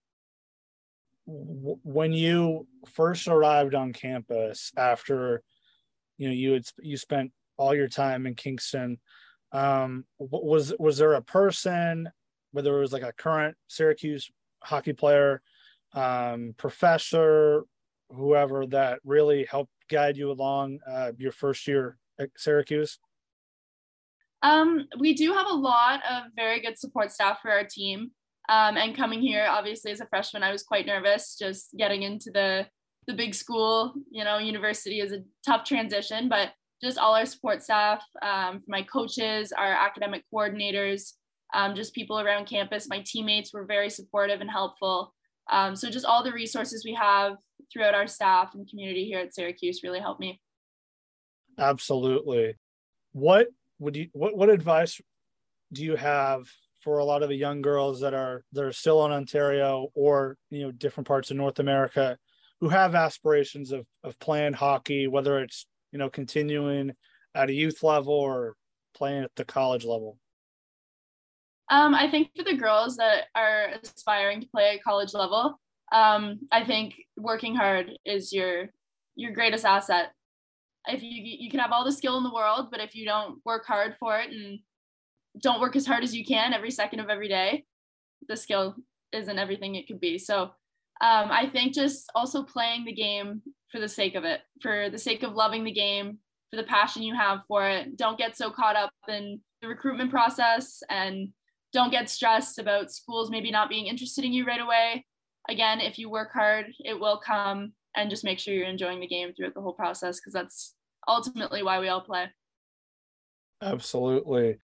When 1.26 2.12
you 2.12 2.68
first 2.94 3.30
arrived 3.30 3.74
on 3.74 3.94
campus 3.94 4.74
after 4.76 5.44
you 6.18 6.28
know 6.28 6.34
you 6.34 6.52
had 6.52 6.66
you 6.82 6.98
spent 6.98 7.32
all 7.56 7.74
your 7.74 7.88
time 7.88 8.26
in 8.26 8.36
Kingston, 8.36 9.00
um, 9.54 10.04
was 10.20 10.74
was 10.78 10.98
there 10.98 11.14
a 11.14 11.22
person, 11.22 12.10
whether 12.52 12.76
it 12.76 12.82
was 12.82 12.92
like 12.92 13.04
a 13.04 13.14
current 13.14 13.56
Syracuse 13.68 14.30
hockey 14.64 14.94
player, 14.94 15.42
um, 15.94 16.54
professor, 16.58 17.66
whoever 18.10 18.66
that 18.68 19.00
really 19.04 19.46
helped 19.50 19.72
guide 19.90 20.18
you 20.18 20.32
along 20.32 20.80
uh, 20.90 21.12
your 21.18 21.32
first 21.32 21.68
year 21.68 21.98
at 22.20 22.30
Syracuse? 22.38 23.00
Um, 24.44 24.88
we 25.00 25.14
do 25.14 25.34
have 25.34 25.48
a 25.48 25.54
lot 25.54 26.02
of 26.10 26.24
very 26.36 26.62
good 26.62 26.78
support 26.78 27.12
staff 27.12 27.40
for 27.42 27.52
our 27.52 27.64
team. 27.64 28.12
Um, 28.50 28.76
and 28.76 28.96
coming 28.96 29.22
here, 29.22 29.48
obviously, 29.50 29.92
as 29.92 30.02
a 30.02 30.08
freshman, 30.08 30.44
I 30.44 30.52
was 30.52 30.64
quite 30.64 30.86
nervous 30.86 31.38
just 31.38 31.70
getting 31.78 32.04
into 32.04 32.32
the 32.32 32.68
the 33.08 33.14
big 33.14 33.34
school. 33.34 33.94
You 34.10 34.24
know, 34.24 34.38
university 34.40 35.00
is 35.00 35.12
a 35.12 35.24
tough 35.46 35.64
transition, 35.64 36.28
but 36.28 36.50
just 36.84 36.98
all 36.98 37.16
our 37.16 37.26
support 37.26 37.62
staff, 37.62 38.04
um, 38.22 38.64
my 38.68 38.82
coaches, 38.82 39.52
our 39.52 39.72
academic 39.72 40.24
coordinators, 40.34 41.14
um, 41.54 41.76
just 41.76 41.94
people 41.94 42.20
around 42.20 42.46
campus, 42.46 42.88
my 42.90 43.04
teammates 43.06 43.54
were 43.54 43.66
very 43.66 43.90
supportive 43.90 44.42
and 44.42 44.50
helpful. 44.50 45.14
Um, 45.52 45.76
so 45.76 45.90
just 45.90 46.06
all 46.06 46.24
the 46.24 46.32
resources 46.32 46.86
we 46.86 46.94
have 46.94 47.38
throughout 47.72 47.96
our 47.96 48.08
staff 48.08 48.54
and 48.54 48.70
community 48.70 49.06
here 49.06 49.20
at 49.20 49.34
Syracuse 49.34 49.82
really 49.84 50.00
helped 50.00 50.20
me. 50.20 50.40
Absolutely. 51.58 52.56
What 53.12 53.48
would 53.80 53.96
you 53.96 54.08
what 54.14 54.38
what 54.38 54.50
advice 54.50 55.02
do 55.74 55.84
you 55.84 55.96
have 55.96 56.48
for 56.82 57.00
a 57.00 57.06
lot 57.06 57.24
of 57.24 57.30
the 57.30 57.36
young 57.36 57.62
girls 57.62 58.00
that 58.02 58.14
are 58.14 58.44
that 58.54 58.64
are 58.64 58.72
still 58.72 59.06
in 59.06 59.12
Ontario 59.12 59.90
or 59.94 60.38
you 60.50 60.62
know 60.62 60.72
different 60.72 61.08
parts 61.08 61.32
of 61.32 61.38
North 61.38 61.60
America 61.60 62.18
who 62.60 62.70
have 62.70 62.96
aspirations 62.96 63.72
of 63.72 63.86
of 64.04 64.18
playing 64.20 64.54
hockey, 64.54 65.08
whether 65.08 65.40
it's 65.40 65.66
you 65.92 66.00
know 66.00 66.10
continuing 66.10 66.94
at 67.36 67.50
a 67.50 67.54
youth 67.54 67.84
level 67.84 68.14
or 68.14 68.56
playing 68.96 69.24
at 69.24 69.32
the 69.36 69.46
college 69.46 69.84
level? 69.84 70.18
Um, 71.72 71.96
I 71.96 72.12
think 72.12 72.30
for 72.36 72.44
the 72.44 72.58
girls 72.58 72.98
that 72.98 73.26
are 73.34 73.70
aspiring 73.82 74.42
to 74.42 74.48
play 74.48 74.76
at 74.76 74.84
college 74.84 75.14
level, 75.14 75.60
um, 75.94 76.40
I 76.52 76.66
think 76.66 76.96
working 77.18 77.56
hard 77.56 77.92
is 78.06 78.32
your 78.32 78.70
your 79.16 79.32
greatest 79.32 79.66
asset. 79.66 80.12
If 80.88 81.02
you 81.02 81.22
you 81.24 81.50
can 81.50 81.62
have 81.62 81.72
all 81.72 81.86
the 81.86 81.92
skill 81.92 82.18
in 82.18 82.24
the 82.24 82.34
world, 82.34 82.68
but 82.72 82.82
if 82.82 82.94
you 82.94 83.06
don't 83.06 83.40
work 83.46 83.66
hard 83.66 83.96
for 84.00 84.20
it 84.20 84.32
and 84.32 84.60
don't 85.42 85.62
work 85.62 85.78
as 85.78 85.86
hard 85.86 86.04
as 86.04 86.14
you 86.14 86.26
can 86.26 86.54
every 86.54 86.72
second 86.72 87.00
of 87.00 87.10
every 87.10 87.30
day, 87.30 87.64
the 88.28 88.36
skill 88.36 88.76
isn't 89.14 89.40
everything 89.40 89.76
it 89.76 89.88
could 89.88 90.02
be. 90.02 90.18
So 90.18 90.42
um, 91.02 91.32
I 91.32 91.50
think 91.52 91.74
just 91.74 92.12
also 92.16 92.44
playing 92.44 92.84
the 92.84 92.94
game 92.94 93.42
for 93.70 93.80
the 93.80 93.88
sake 93.88 94.16
of 94.16 94.26
it, 94.26 94.42
for 94.62 94.90
the 94.90 94.98
sake 94.98 95.24
of 95.24 95.36
loving 95.36 95.64
the 95.64 95.72
game, 95.72 96.18
for 96.50 96.58
the 96.58 96.68
passion 96.68 97.02
you 97.02 97.16
have 97.16 97.46
for 97.48 97.68
it. 97.68 97.96
Don't 97.96 98.18
get 98.18 98.36
so 98.36 98.52
caught 98.52 98.76
up 98.76 98.92
in 99.08 99.40
the 99.62 99.70
recruitment 99.70 100.12
process 100.12 100.84
and 100.90 101.30
don't 101.74 101.92
get 101.92 102.10
stressed 102.10 102.60
about 102.60 102.92
schools 102.92 103.30
maybe 103.30 103.52
not 103.52 103.70
being 103.70 103.88
interested 103.88 104.26
in 104.26 104.34
you 104.34 104.46
right 104.46 104.62
away 104.62 105.06
again, 105.50 105.80
if 105.80 105.98
you 105.98 106.10
work 106.10 106.32
hard, 106.34 106.68
it 106.80 107.00
will 107.00 107.20
come 107.24 107.74
and 107.96 108.10
just 108.10 108.24
make 108.24 108.40
sure 108.40 108.54
you're 108.54 108.68
enjoying 108.68 109.00
the 109.00 109.08
game 109.08 109.34
throughout 109.34 109.54
the 109.54 109.62
whole 109.62 109.74
process 109.74 110.20
because 110.20 110.34
that's 110.34 110.76
ultimately 111.08 111.64
why 111.64 111.80
we 111.80 111.90
all 111.90 112.02
play. 112.02 112.28
Absolutely. 113.62 114.58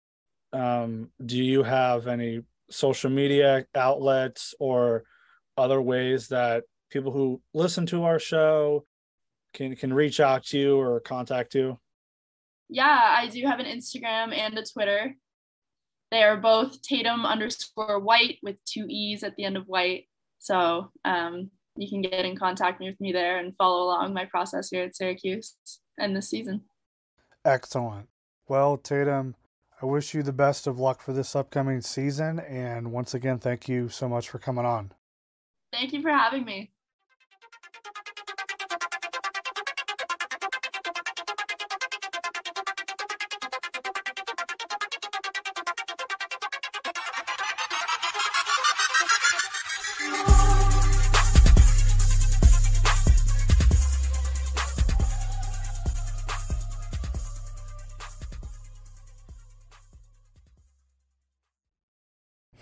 Um, 0.52 1.10
do 1.24 1.42
you 1.42 1.62
have 1.62 2.06
any 2.06 2.42
social 2.70 3.10
media 3.10 3.66
outlets 3.74 4.54
or 4.60 5.04
other 5.56 5.80
ways 5.80 6.28
that 6.28 6.64
people 6.90 7.12
who 7.12 7.40
listen 7.52 7.86
to 7.86 8.04
our 8.04 8.18
show 8.18 8.84
can 9.52 9.74
can 9.76 9.92
reach 9.92 10.20
out 10.20 10.44
to 10.46 10.58
you 10.58 10.76
or 10.76 11.00
contact 11.00 11.54
you? 11.54 11.78
Yeah, 12.68 13.14
I 13.18 13.28
do 13.28 13.44
have 13.46 13.60
an 13.60 13.66
Instagram 13.66 14.36
and 14.36 14.58
a 14.58 14.64
Twitter. 14.64 15.14
They 16.14 16.22
are 16.22 16.36
both 16.36 16.80
Tatum 16.80 17.26
underscore 17.26 17.98
white 17.98 18.38
with 18.40 18.64
two 18.64 18.86
E's 18.88 19.24
at 19.24 19.34
the 19.34 19.42
end 19.42 19.56
of 19.56 19.66
white. 19.66 20.04
So 20.38 20.92
um, 21.04 21.50
you 21.74 21.88
can 21.88 22.02
get 22.02 22.24
in 22.24 22.36
contact 22.36 22.80
with 22.80 22.94
me 23.00 23.10
there 23.10 23.40
and 23.40 23.56
follow 23.56 23.86
along 23.86 24.14
my 24.14 24.24
process 24.26 24.70
here 24.70 24.84
at 24.84 24.94
Syracuse 24.94 25.56
and 25.98 26.14
this 26.14 26.30
season. 26.30 26.60
Excellent. 27.44 28.06
Well, 28.46 28.76
Tatum, 28.76 29.34
I 29.82 29.86
wish 29.86 30.14
you 30.14 30.22
the 30.22 30.32
best 30.32 30.68
of 30.68 30.78
luck 30.78 31.02
for 31.02 31.12
this 31.12 31.34
upcoming 31.34 31.80
season. 31.80 32.38
And 32.38 32.92
once 32.92 33.14
again, 33.14 33.40
thank 33.40 33.68
you 33.68 33.88
so 33.88 34.08
much 34.08 34.28
for 34.28 34.38
coming 34.38 34.64
on. 34.64 34.92
Thank 35.72 35.92
you 35.92 36.00
for 36.00 36.10
having 36.10 36.44
me. 36.44 36.73